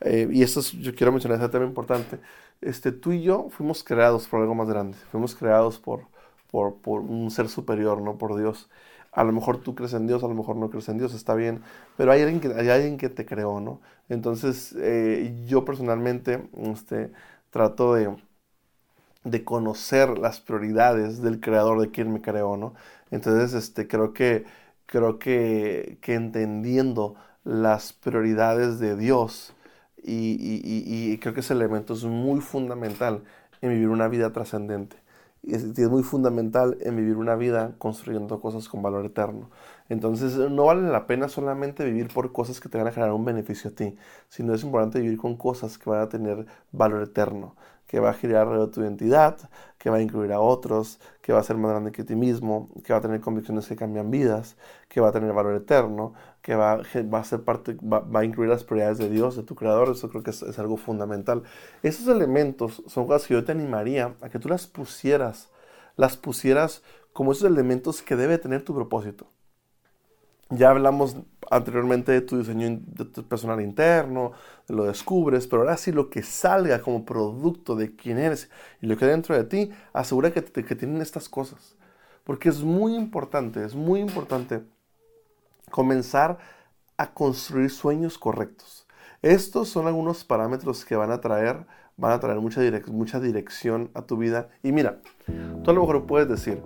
eh, 0.00 0.28
y 0.28 0.42
esto 0.42 0.60
yo 0.60 0.92
quiero 0.92 1.12
mencionar, 1.12 1.40
es 1.40 1.50
tema 1.52 1.64
importante. 1.64 2.18
Este, 2.60 2.90
tú 2.90 3.12
y 3.12 3.22
yo 3.22 3.48
fuimos 3.50 3.84
creados 3.84 4.26
por 4.26 4.40
algo 4.40 4.56
más 4.56 4.68
grande, 4.68 4.98
fuimos 5.12 5.36
creados 5.36 5.78
por, 5.78 6.00
por, 6.50 6.78
por, 6.78 7.02
un 7.02 7.30
ser 7.30 7.48
superior, 7.48 8.02
no 8.02 8.18
por 8.18 8.36
Dios. 8.36 8.68
A 9.12 9.22
lo 9.22 9.32
mejor 9.32 9.58
tú 9.58 9.76
crees 9.76 9.92
en 9.92 10.08
Dios, 10.08 10.24
a 10.24 10.26
lo 10.26 10.34
mejor 10.34 10.56
no 10.56 10.68
crees 10.68 10.88
en 10.88 10.98
Dios, 10.98 11.14
está 11.14 11.34
bien, 11.36 11.62
pero 11.96 12.10
hay 12.10 12.22
alguien 12.22 12.40
que, 12.40 12.48
hay 12.48 12.68
alguien 12.70 12.96
que 12.98 13.08
te 13.08 13.24
creó, 13.24 13.60
¿no? 13.60 13.80
Entonces, 14.08 14.74
eh, 14.80 15.44
yo 15.46 15.64
personalmente 15.64 16.48
este, 16.56 17.12
trato 17.50 17.94
de, 17.94 18.16
de 19.22 19.44
conocer 19.44 20.18
las 20.18 20.40
prioridades 20.40 21.22
del 21.22 21.38
creador 21.38 21.80
de 21.80 21.92
quien 21.92 22.12
me 22.12 22.20
creó, 22.20 22.56
¿no? 22.56 22.74
Entonces, 23.12 23.54
este, 23.54 23.86
creo 23.86 24.12
que 24.12 24.44
creo 24.88 25.18
que, 25.18 25.98
entendiendo 26.06 27.14
las 27.44 27.92
prioridades 27.92 28.78
de 28.80 28.96
Dios 28.96 29.54
y, 30.02 31.18
creo 31.18 31.34
que 31.34 31.40
ese 31.40 31.54
elemento 31.54 31.94
es 31.94 32.04
muy 32.04 32.40
fundamental 32.40 33.22
en 33.60 33.70
vivir 33.70 33.88
una 33.88 34.08
vida 34.08 34.32
trascendente. 34.32 34.96
Y 35.42 35.54
es, 35.54 35.78
muy 35.90 36.02
fundamental 36.02 36.78
en 36.80 36.96
vivir 36.96 37.16
una 37.16 37.36
vida 37.36 37.74
construyendo 37.78 38.40
cosas 38.40 38.68
con 38.68 38.82
valor 38.82 39.04
eterno. 39.04 39.50
Entonces 39.88 40.36
no 40.36 40.64
vale 40.64 40.88
la 40.88 41.06
pena 41.06 41.28
solamente 41.28 41.84
vivir 41.84 42.08
por 42.08 42.32
cosas 42.32 42.60
que 42.60 42.68
te 42.68 42.78
van 42.78 42.88
a 42.88 42.92
generar 42.92 43.12
un 43.14 43.24
beneficio 43.24 43.70
a 43.70 43.74
ti, 43.74 43.96
sino 44.28 44.54
es 44.54 44.64
importante 44.64 45.00
vivir 45.00 45.18
con 45.18 45.36
cosas 45.36 45.78
que 45.78 45.90
van 45.90 46.00
a 46.00 46.08
tener 46.08 46.46
valor 46.72 47.02
eterno 47.02 47.54
que 47.88 48.00
va 48.00 48.10
a 48.10 48.12
girar 48.12 48.42
alrededor 48.42 48.68
de 48.68 48.74
tu 48.74 48.80
identidad, 48.82 49.50
que 49.78 49.90
va 49.90 49.96
a 49.96 50.02
incluir 50.02 50.32
a 50.32 50.40
otros, 50.40 51.00
que 51.22 51.32
va 51.32 51.40
a 51.40 51.42
ser 51.42 51.56
más 51.56 51.70
grande 51.72 51.90
que 51.90 52.04
ti 52.04 52.14
mismo, 52.14 52.68
que 52.84 52.92
va 52.92 52.98
a 52.98 53.02
tener 53.02 53.20
convicciones 53.20 53.66
que 53.66 53.76
cambian 53.76 54.10
vidas, 54.10 54.56
que 54.88 55.00
va 55.00 55.08
a 55.08 55.12
tener 55.12 55.32
valor 55.32 55.54
eterno, 55.54 56.12
que 56.42 56.54
va, 56.54 56.76
va 56.76 57.18
a 57.18 57.24
ser 57.24 57.42
parte, 57.42 57.76
va, 57.82 58.20
a 58.20 58.24
incluir 58.24 58.50
las 58.50 58.62
prioridades 58.62 58.98
de 58.98 59.08
Dios, 59.08 59.36
de 59.36 59.42
tu 59.42 59.54
creador. 59.54 59.88
Eso 59.90 60.10
creo 60.10 60.22
que 60.22 60.30
es, 60.30 60.42
es 60.42 60.58
algo 60.58 60.76
fundamental. 60.76 61.42
Esos 61.82 62.06
elementos 62.08 62.82
son 62.86 63.06
cosas 63.06 63.26
que 63.26 63.34
yo 63.34 63.44
te 63.44 63.52
animaría 63.52 64.14
a 64.20 64.28
que 64.28 64.38
tú 64.38 64.48
las 64.48 64.66
pusieras, 64.66 65.48
las 65.96 66.16
pusieras 66.18 66.82
como 67.14 67.32
esos 67.32 67.50
elementos 67.50 68.02
que 68.02 68.16
debe 68.16 68.38
tener 68.38 68.62
tu 68.64 68.74
propósito. 68.74 69.28
Ya 70.50 70.70
hablamos 70.70 71.16
anteriormente 71.50 72.12
de 72.12 72.20
tu 72.20 72.38
diseño 72.38 72.80
de 72.86 73.04
tu 73.04 73.26
personal 73.26 73.60
interno, 73.60 74.32
lo 74.68 74.84
descubres, 74.84 75.46
pero 75.46 75.62
ahora 75.62 75.76
sí 75.76 75.92
lo 75.92 76.10
que 76.10 76.22
salga 76.22 76.80
como 76.80 77.04
producto 77.04 77.74
de 77.76 77.94
quién 77.94 78.18
eres 78.18 78.50
y 78.80 78.86
lo 78.86 78.96
que 78.96 79.04
hay 79.04 79.10
dentro 79.10 79.36
de 79.36 79.44
ti, 79.44 79.70
asegura 79.92 80.30
que, 80.30 80.42
tienen 80.42 81.00
estas 81.00 81.28
cosas. 81.28 81.76
Porque 82.24 82.48
es 82.48 82.62
muy 82.62 82.94
importante, 82.94 83.64
es 83.64 83.74
muy 83.74 84.00
importante 84.00 84.62
comenzar 85.70 86.38
a 86.96 87.12
construir 87.12 87.70
sueños 87.70 88.18
correctos. 88.18 88.86
Estos 89.22 89.68
son 89.68 89.86
algunos 89.86 90.24
parámetros 90.24 90.84
que 90.84 90.96
van 90.96 91.10
a 91.10 91.20
traer, 91.20 91.66
van 91.96 92.12
a 92.12 92.20
traer 92.20 92.38
mucha, 92.40 92.60
mucha 92.88 93.20
dirección 93.20 93.90
a 93.94 94.02
tu 94.02 94.16
vida. 94.16 94.48
Y 94.62 94.72
mira, 94.72 95.00
tú 95.64 95.70
a 95.70 95.74
lo 95.74 95.80
mejor 95.80 96.06
puedes 96.06 96.28
decir, 96.28 96.62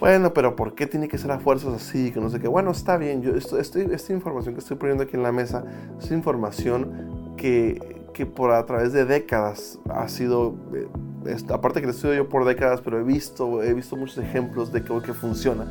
bueno, 0.00 0.32
pero 0.34 0.56
¿por 0.56 0.74
qué 0.74 0.86
tiene 0.86 1.08
que 1.08 1.18
ser 1.18 1.30
a 1.30 1.38
fuerzas 1.38 1.74
así? 1.74 2.10
Que 2.10 2.20
no 2.20 2.30
sé 2.30 2.40
qué. 2.40 2.48
Bueno, 2.48 2.70
está 2.70 2.96
bien. 2.96 3.22
Yo 3.22 3.34
esto, 3.34 3.58
esta 3.58 4.12
información 4.12 4.54
que 4.54 4.60
estoy 4.60 4.76
poniendo 4.76 5.04
aquí 5.04 5.16
en 5.16 5.22
la 5.22 5.32
mesa 5.32 5.64
es 5.98 6.10
información 6.10 7.34
que, 7.36 8.06
que 8.12 8.26
por 8.26 8.50
a 8.50 8.64
través 8.66 8.92
de 8.92 9.04
décadas 9.04 9.78
ha 9.88 10.08
sido, 10.08 10.54
eh, 10.74 11.36
aparte 11.50 11.80
que 11.80 11.86
lo 11.86 11.92
estudio 11.92 12.14
yo 12.14 12.28
por 12.28 12.44
décadas, 12.44 12.80
pero 12.80 12.98
he 12.98 13.02
visto, 13.02 13.62
he 13.62 13.74
visto 13.74 13.96
muchos 13.96 14.18
ejemplos 14.18 14.72
de 14.72 14.82
que, 14.82 15.00
que 15.02 15.14
funciona. 15.14 15.66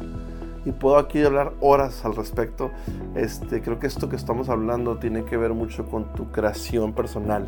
Y 0.66 0.72
puedo 0.72 0.98
aquí 0.98 1.24
hablar 1.24 1.54
horas 1.60 2.04
al 2.06 2.16
respecto. 2.16 2.72
Este, 3.16 3.62
creo 3.62 3.80
que 3.80 3.86
esto 3.86 4.10
que 4.10 4.16
estamos 4.16 4.50
hablando 4.50 4.98
tiene 4.98 5.24
que 5.24 5.38
ver 5.38 5.54
mucho 5.54 5.86
con 5.86 6.12
tu 6.14 6.32
creación 6.32 6.94
personal. 6.94 7.48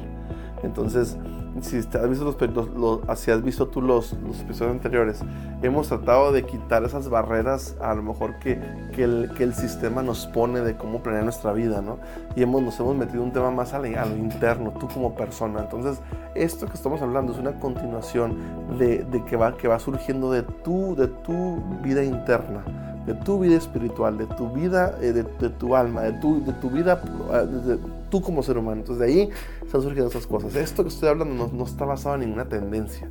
Entonces, 0.64 1.18
si 1.62 1.78
has 1.78 2.10
visto, 2.10 2.36
los, 2.76 3.10
has 3.10 3.44
visto 3.44 3.68
tú 3.68 3.82
los, 3.82 4.14
los, 4.14 4.42
episodios 4.42 4.76
anteriores, 4.76 5.22
hemos 5.62 5.88
tratado 5.88 6.32
de 6.32 6.44
quitar 6.44 6.84
esas 6.84 7.10
barreras 7.10 7.76
a 7.82 7.94
lo 7.94 8.04
mejor 8.04 8.40
que, 8.40 8.60
que, 8.94 9.04
el, 9.04 9.32
que 9.36 9.44
el 9.44 9.54
sistema 9.54 10.04
nos 10.04 10.28
pone 10.28 10.62
de 10.62 10.76
cómo 10.76 11.02
planear 11.02 11.24
nuestra 11.24 11.54
vida, 11.54 11.82
¿no? 11.82 12.00
Y 12.36 12.44
hemos, 12.44 12.62
nos 12.62 12.80
hemos 12.80 12.96
metido 12.96 13.24
un 13.24 13.32
tema 13.32 13.52
más 13.52 13.74
a 13.74 13.80
lo, 13.80 13.88
interno, 13.88 14.74
tú 14.80 14.88
como 14.88 15.16
persona. 15.16 15.62
Entonces, 15.62 16.00
esto 16.36 16.68
que 16.68 16.74
estamos 16.74 17.02
hablando 17.02 17.34
es 17.34 17.40
una 17.40 17.60
continuación 17.60 18.38
de, 18.78 19.04
de 19.04 19.24
que, 19.26 19.36
va, 19.36 19.58
que 19.58 19.68
va 19.68 19.80
surgiendo 19.80 20.32
de 20.32 20.44
tu, 20.44 20.96
de 20.96 21.08
tu 21.08 21.62
vida 21.84 22.04
interna 22.04 22.64
de 23.08 23.14
tu 23.14 23.40
vida 23.40 23.56
espiritual, 23.56 24.18
de 24.18 24.26
tu 24.26 24.50
vida, 24.50 24.98
eh, 25.02 25.14
de, 25.14 25.24
tu 25.24 25.78
alma, 25.78 26.02
de 26.02 26.12
tu, 26.20 26.44
de 26.44 26.52
tu 26.52 26.70
vida, 26.70 27.02
eh, 27.32 27.46
de, 27.46 27.80
tú 28.10 28.22
como 28.22 28.44
ser 28.44 28.58
humano. 28.58 28.82
Entonces 28.82 29.00
de 29.00 29.14
ahí 29.14 29.30
están 29.64 29.82
surgiendo 29.82 30.10
esas 30.10 30.28
cosas. 30.28 30.56
Esto 30.56 30.84
que 30.84 30.90
estoy 30.90 31.10
hablando 31.10 31.50
no, 31.52 31.64
está 31.64 31.86
basado 31.86 32.16
en 32.16 32.22
ninguna 32.22 32.50
tendencia. 32.50 33.10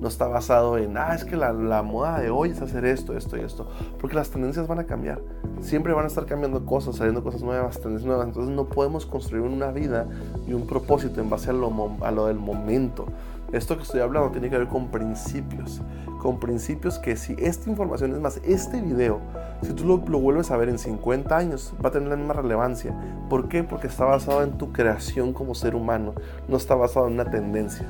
No 0.00 0.06
está 0.06 0.28
basado 0.28 0.78
en, 0.78 0.96
ah, 0.96 1.14
es 1.14 1.24
que 1.24 1.34
la, 1.34 1.52
la, 1.52 1.82
moda 1.82 2.20
de 2.20 2.30
hoy 2.30 2.50
es 2.50 2.62
hacer 2.62 2.84
esto, 2.84 3.16
esto 3.16 3.36
y 3.36 3.40
esto. 3.40 3.68
Porque 4.00 4.14
las 4.14 4.30
tendencias 4.30 4.68
van 4.68 4.78
a 4.78 4.84
cambiar. 4.84 5.20
Siempre 5.60 5.92
van 5.92 6.04
a 6.04 6.06
estar 6.06 6.24
cambiando 6.24 6.64
cosas, 6.64 6.96
saliendo 6.96 7.24
cosas 7.24 7.42
nuevas, 7.42 7.80
tendencias 7.80 8.06
nuevas. 8.06 8.28
Entonces 8.28 8.54
no 8.54 8.66
podemos 8.66 9.06
construir 9.06 9.42
una 9.42 9.72
vida 9.72 10.06
y 10.46 10.52
un 10.52 10.66
propósito 10.68 11.20
en 11.20 11.28
base 11.28 11.50
a 11.50 11.52
lo, 11.52 11.96
a 12.02 12.12
lo 12.12 12.26
del 12.26 12.38
momento. 12.38 13.06
Esto 13.52 13.78
que 13.78 13.82
estoy 13.82 14.00
hablando 14.00 14.30
tiene 14.30 14.50
que 14.50 14.58
ver 14.58 14.68
con 14.68 14.88
principios. 14.88 15.80
Con 16.20 16.38
principios 16.38 16.98
que 16.98 17.16
si 17.16 17.34
esta 17.38 17.70
información, 17.70 18.12
es 18.12 18.20
más, 18.20 18.40
este 18.44 18.82
video, 18.82 19.20
si 19.62 19.72
tú 19.72 19.86
lo, 19.86 19.96
lo, 20.06 20.20
vuelves 20.20 20.50
a 20.50 20.56
ver 20.58 20.68
en 20.68 20.78
50 20.78 21.34
años, 21.34 21.72
va 21.82 21.88
a 21.88 21.92
tener 21.92 22.08
la 22.10 22.16
misma 22.16 22.34
relevancia. 22.34 22.94
¿Por 23.30 23.48
qué? 23.48 23.64
Porque 23.64 23.86
está 23.86 24.04
basado 24.04 24.42
en 24.42 24.58
tu 24.58 24.70
creación 24.72 25.32
como 25.32 25.54
ser 25.54 25.74
humano, 25.74 26.12
no 26.46 26.58
está 26.58 26.74
basado 26.74 27.06
en 27.06 27.14
una 27.14 27.30
tendencia. 27.30 27.88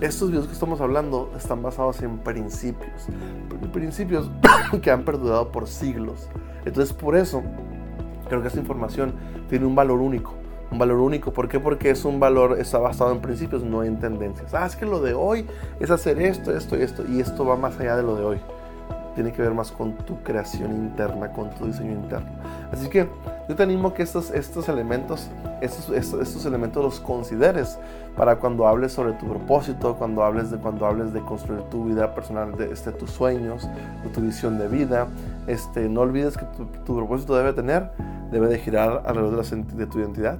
Estos 0.00 0.30
videos 0.30 0.46
que 0.46 0.52
estamos 0.52 0.80
hablando 0.80 1.32
están 1.36 1.60
basados 1.62 2.00
en 2.02 2.18
principios. 2.18 3.06
Principios 3.72 4.30
que 4.82 4.92
han 4.92 5.04
perdurado 5.04 5.50
por 5.50 5.66
siglos. 5.66 6.28
Entonces 6.64 6.94
por 6.94 7.16
eso 7.16 7.42
creo 8.28 8.42
que 8.42 8.48
esta 8.48 8.60
información 8.60 9.14
tiene 9.48 9.66
un 9.66 9.74
valor 9.74 10.00
único 10.00 10.43
un 10.70 10.78
valor 10.78 10.98
único. 10.98 11.32
¿Por 11.32 11.48
qué? 11.48 11.60
Porque 11.60 11.90
es 11.90 12.04
un 12.04 12.20
valor, 12.20 12.58
está 12.58 12.78
basado 12.78 13.12
en 13.12 13.20
principios, 13.20 13.62
no 13.62 13.82
en 13.82 13.98
tendencias. 13.98 14.54
Ah, 14.54 14.66
es 14.66 14.76
que 14.76 14.86
lo 14.86 15.00
de 15.00 15.14
hoy 15.14 15.46
es 15.80 15.90
hacer 15.90 16.20
esto, 16.20 16.56
esto 16.56 16.76
y 16.76 16.82
esto, 16.82 17.04
y 17.08 17.20
esto 17.20 17.44
va 17.44 17.56
más 17.56 17.78
allá 17.78 17.96
de 17.96 18.02
lo 18.02 18.16
de 18.16 18.24
hoy. 18.24 18.40
Tiene 19.14 19.32
que 19.32 19.42
ver 19.42 19.54
más 19.54 19.70
con 19.70 19.92
tu 19.98 20.22
creación 20.22 20.72
interna, 20.72 21.32
con 21.32 21.50
tu 21.50 21.66
diseño 21.66 21.92
interno. 21.92 22.26
Así 22.72 22.88
que 22.88 23.08
yo 23.48 23.54
te 23.54 23.62
animo 23.62 23.88
a 23.88 23.94
que 23.94 24.02
estos, 24.02 24.30
estos 24.30 24.68
elementos, 24.68 25.28
estos, 25.60 25.90
estos, 25.90 26.44
elementos 26.46 26.82
los 26.82 26.98
consideres 26.98 27.78
para 28.16 28.36
cuando 28.36 28.66
hables 28.66 28.92
sobre 28.92 29.12
tu 29.12 29.28
propósito, 29.28 29.96
cuando 29.96 30.24
hables 30.24 30.50
de, 30.50 30.56
cuando 30.56 30.86
hables 30.86 31.12
de 31.12 31.20
construir 31.20 31.60
tu 31.64 31.84
vida 31.84 32.14
personal, 32.14 32.56
de 32.56 32.72
este, 32.72 32.90
tus 32.90 33.10
sueños, 33.10 33.68
de 34.02 34.08
tu 34.10 34.20
visión 34.20 34.58
de 34.58 34.66
vida. 34.66 35.06
Este, 35.46 35.88
no 35.88 36.00
olvides 36.00 36.36
que 36.36 36.46
tu, 36.84 36.96
propósito 36.96 37.36
debe 37.36 37.52
tener, 37.52 37.90
debe 38.32 38.48
de 38.48 38.58
girar 38.58 39.02
alrededor 39.06 39.44
de, 39.44 39.56
la, 39.56 39.62
de 39.76 39.86
tu 39.86 39.98
identidad, 40.00 40.38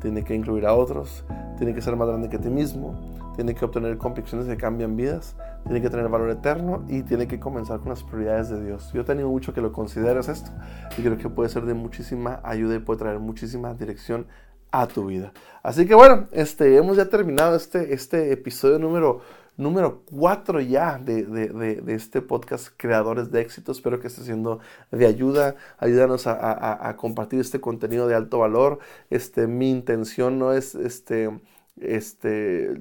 tiene 0.00 0.24
que 0.24 0.34
incluir 0.34 0.66
a 0.66 0.74
otros, 0.74 1.24
tiene 1.56 1.74
que 1.74 1.80
ser 1.80 1.96
más 1.96 2.08
grande 2.08 2.28
que 2.28 2.38
ti 2.38 2.48
mismo, 2.48 2.94
tiene 3.34 3.54
que 3.54 3.64
obtener 3.64 3.98
convicciones 3.98 4.46
que 4.46 4.56
cambian 4.56 4.96
vidas, 4.96 5.36
tiene 5.64 5.80
que 5.80 5.90
tener 5.90 6.08
valor 6.08 6.30
eterno 6.30 6.84
y 6.88 7.02
tiene 7.02 7.28
que 7.28 7.38
comenzar 7.38 7.80
con 7.80 7.90
las 7.90 8.02
prioridades 8.02 8.48
de 8.48 8.64
Dios. 8.64 8.90
Yo 8.92 9.04
te 9.04 9.12
animo 9.12 9.30
mucho 9.30 9.54
que 9.54 9.60
lo 9.60 9.72
consideres 9.72 10.28
esto 10.28 10.50
y 10.96 11.02
creo 11.02 11.16
que 11.18 11.28
puede 11.28 11.48
ser 11.48 11.64
de 11.64 11.74
muchísima 11.74 12.40
ayuda 12.42 12.74
y 12.76 12.78
puede 12.80 12.98
traer 12.98 13.18
muchísima 13.18 13.74
dirección 13.74 14.26
a 14.70 14.86
tu 14.86 15.06
vida. 15.06 15.32
Así 15.62 15.86
que 15.86 15.94
bueno, 15.94 16.26
este, 16.32 16.76
hemos 16.76 16.96
ya 16.96 17.08
terminado 17.08 17.56
este, 17.56 17.94
este 17.94 18.32
episodio 18.32 18.78
número 18.78 19.20
número 19.58 20.04
4 20.06 20.60
ya 20.62 20.98
de, 20.98 21.24
de, 21.24 21.48
de, 21.82 21.94
este 21.94 22.22
podcast 22.22 22.68
Creadores 22.76 23.30
de 23.30 23.42
Éxito. 23.42 23.72
Espero 23.72 24.00
que 24.00 24.06
esté 24.06 24.22
siendo 24.22 24.60
de 24.90 25.06
ayuda. 25.06 25.56
Ayúdanos 25.78 26.26
a, 26.26 26.94
compartir 26.96 27.40
este 27.40 27.60
contenido 27.60 28.08
de 28.08 28.14
alto 28.14 28.38
valor. 28.38 28.78
Este, 29.10 29.46
mi 29.46 29.70
intención 29.70 30.38
no 30.38 30.52
es 30.52 30.74
este, 30.76 31.40
este, 31.80 32.80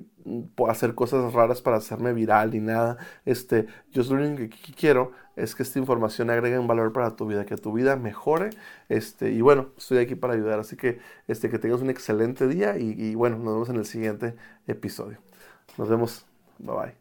hacer 0.69 0.93
cosas 0.95 1.33
raras 1.33 1.61
para 1.61 1.77
hacerme 1.77 2.13
viral 2.13 2.51
ni 2.51 2.59
nada. 2.59 2.97
Este, 3.25 3.65
yo 3.91 4.03
lo 4.03 4.23
único 4.23 4.55
que 4.55 4.73
quiero 4.73 5.11
es 5.35 5.55
que 5.55 5.63
esta 5.63 5.79
información 5.79 6.29
agregue 6.29 6.59
un 6.59 6.67
valor 6.67 6.93
para 6.93 7.15
tu 7.15 7.25
vida, 7.25 7.45
que 7.45 7.57
tu 7.57 7.73
vida 7.73 7.95
mejore. 7.95 8.51
Este, 8.87 9.31
y 9.31 9.41
bueno, 9.41 9.69
estoy 9.77 9.97
aquí 9.97 10.13
para 10.13 10.33
ayudar. 10.33 10.59
Así 10.59 10.75
que, 10.75 10.99
este, 11.27 11.49
que 11.49 11.57
tengas 11.57 11.81
un 11.81 11.89
excelente 11.89 12.47
día 12.47 12.77
y 12.77 13.15
bueno, 13.15 13.37
nos 13.37 13.53
vemos 13.53 13.69
en 13.69 13.77
el 13.77 13.85
siguiente 13.85 14.35
episodio. 14.67 15.17
Nos 15.77 15.89
vemos. 15.89 16.27
Bye 16.60 16.74
bye. 16.74 16.93